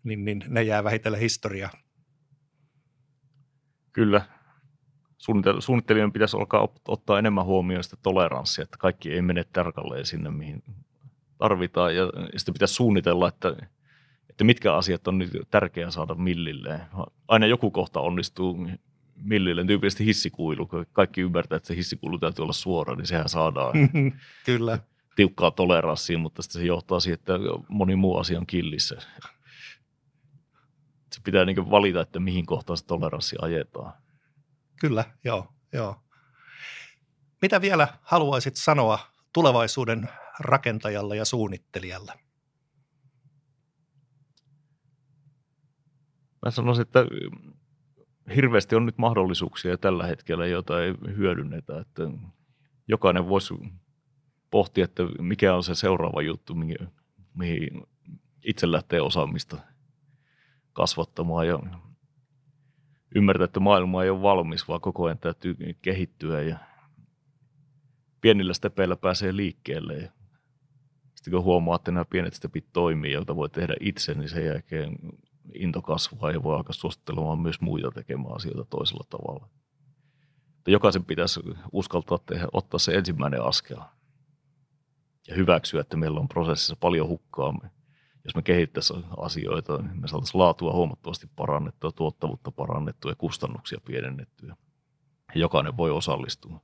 niin, 0.05 0.25
niin 0.25 0.45
ne 0.49 0.63
jää 0.63 0.85
vähitellen 0.85 1.21
historiaa. 1.21 1.71
Kyllä. 3.93 4.27
Suunnittelijan 5.59 6.13
pitäisi 6.13 6.37
alkaa 6.37 6.69
ottaa 6.89 7.19
enemmän 7.19 7.45
huomioon 7.45 7.85
sitä 7.85 7.97
toleranssia, 8.03 8.63
että 8.63 8.77
kaikki 8.79 9.13
ei 9.13 9.23
mene 9.23 9.45
tarkalleen 9.45 10.07
sinne, 10.07 10.31
mihin 10.31 10.63
tarvitaan. 11.39 11.97
Ja 11.97 12.03
sitten 12.37 12.55
pitäisi 12.55 12.75
suunnitella, 12.75 13.29
että 13.29 13.57
että 14.35 14.45
mitkä 14.45 14.75
asiat 14.75 15.09
on 15.09 15.19
nyt 15.19 15.31
tärkeää 15.51 15.91
saada 15.91 16.15
millilleen. 16.15 16.81
Aina 17.29 17.47
joku 17.47 17.71
kohta 17.71 18.01
onnistuu 18.01 18.69
millilleen, 19.17 19.67
tyypillisesti 19.67 20.05
hissikuilu, 20.05 20.67
kun 20.67 20.87
kaikki 20.93 21.21
ymmärtää, 21.21 21.57
että 21.57 21.67
se 21.67 21.77
hissikuilu 21.77 22.19
täytyy 22.19 22.43
olla 22.43 22.53
suora, 22.53 22.95
niin 22.95 23.07
sehän 23.07 23.29
saadaan 23.29 23.73
Kyllä. 24.47 24.79
tiukkaa 25.17 25.51
toleranssia, 25.51 26.19
mutta 26.19 26.43
sitten 26.43 26.63
se 26.63 26.67
johtaa 26.67 27.01
siihen, 27.01 27.19
että 27.19 27.33
moni 27.69 27.97
muu 27.97 28.17
asia 28.17 28.39
on 28.39 28.47
killissä. 28.47 28.97
Se 31.13 31.21
pitää 31.25 31.45
niin 31.45 31.71
valita, 31.71 32.01
että 32.01 32.21
mihin 32.21 32.47
kohtaan 32.47 32.77
se 32.77 32.87
toleranssi 32.87 33.37
ajetaan. 33.43 33.93
Kyllä, 34.81 35.05
joo, 35.25 35.49
joo. 35.73 35.97
Mitä 37.43 37.61
vielä 37.61 37.89
haluaisit 38.03 38.57
sanoa 38.57 38.99
tulevaisuuden 39.33 40.09
rakentajalle 40.41 41.17
ja 41.17 41.25
suunnittelijalle? 41.25 42.24
Mä 46.45 46.51
sanoisin, 46.51 46.83
että 46.83 47.07
hirveästi 48.37 48.77
on 48.77 48.87
nyt 48.87 48.99
mahdollisuuksia 48.99 49.79
tällä 49.79 50.07
hetkellä, 50.07 50.47
joita 50.47 50.83
ei 50.83 50.95
hyödynnetä. 51.17 51.81
Että 51.81 52.03
jokainen 52.89 53.29
voisi 53.29 53.55
pohtia, 54.51 54.85
että 54.85 55.03
mikä 55.19 55.55
on 55.55 55.63
se 55.63 55.75
seuraava 55.75 56.23
juttu, 56.23 56.55
mihin 57.35 57.69
itse 58.45 58.73
lähtee 58.73 59.01
osaamista 59.01 59.59
kasvattamaan 60.73 61.49
ja 61.49 61.59
ymmärtää, 63.15 63.45
että 63.45 63.61
maailma 63.61 64.05
ei 64.05 64.11
ole 64.11 64.23
valmis, 64.23 64.69
vaan 64.69 64.81
koko 64.81 65.05
ajan 65.05 65.19
täytyy 65.19 65.57
kehittyä 65.83 66.43
ja 66.43 66.59
pienillä 68.21 68.55
stepeillä 68.55 68.97
pääsee 68.97 69.37
liikkeelle. 69.37 69.95
Ja 69.95 70.11
sitten 71.15 71.33
kun 71.33 71.45
huomaa, 71.45 71.77
että 71.77 71.91
nämä 71.93 72.05
pienet 72.05 72.35
stepit 72.35 72.67
toimii, 72.73 73.13
joita 73.13 73.37
voi 73.37 73.51
tehdä 73.51 73.75
itse, 73.81 74.15
niin 74.15 74.29
sen 74.29 74.47
jälkeen 74.47 74.97
into 75.55 75.83
kasvaa 75.83 76.31
ja 76.31 76.43
voi 76.43 76.57
alkaa 76.57 76.73
suosittelemaan 76.73 77.39
myös 77.39 77.61
muita 77.61 77.91
tekemään 77.91 78.37
asioita 78.37 78.65
toisella 78.65 79.05
tavalla. 79.11 79.49
Mutta 80.55 80.71
jokaisen 80.71 81.05
pitäisi 81.05 81.41
uskaltaa 81.73 82.19
tehdä, 82.19 82.47
ottaa 82.53 82.79
se 82.79 82.93
ensimmäinen 82.93 83.43
askel 83.43 83.79
ja 85.29 85.35
hyväksyä, 85.35 85.81
että 85.81 85.97
meillä 85.97 86.21
on 86.21 86.29
prosessissa 86.29 86.77
paljon 86.77 87.09
hukkaamme. 87.09 87.71
Jos 88.25 88.35
me 88.35 88.43
kehittäisiin 88.43 89.05
asioita, 89.17 89.83
niin 89.83 90.01
me 90.01 90.09
saataisiin 90.09 90.41
laatua 90.41 90.73
huomattavasti 90.73 91.27
parannettua, 91.37 91.93
tuottavuutta 91.93 92.51
parannettua 92.51 93.11
ja 93.11 93.17
kustannuksia 93.17 93.79
pienennettyä. 93.85 94.57
Ja 95.35 95.41
jokainen 95.41 95.77
voi 95.77 95.91
osallistua. 95.91 96.61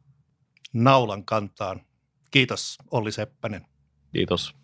Naulan 0.72 1.24
kantaan. 1.24 1.80
Kiitos 2.30 2.78
Olli 2.90 3.12
Seppänen. 3.12 3.66
Kiitos. 4.12 4.56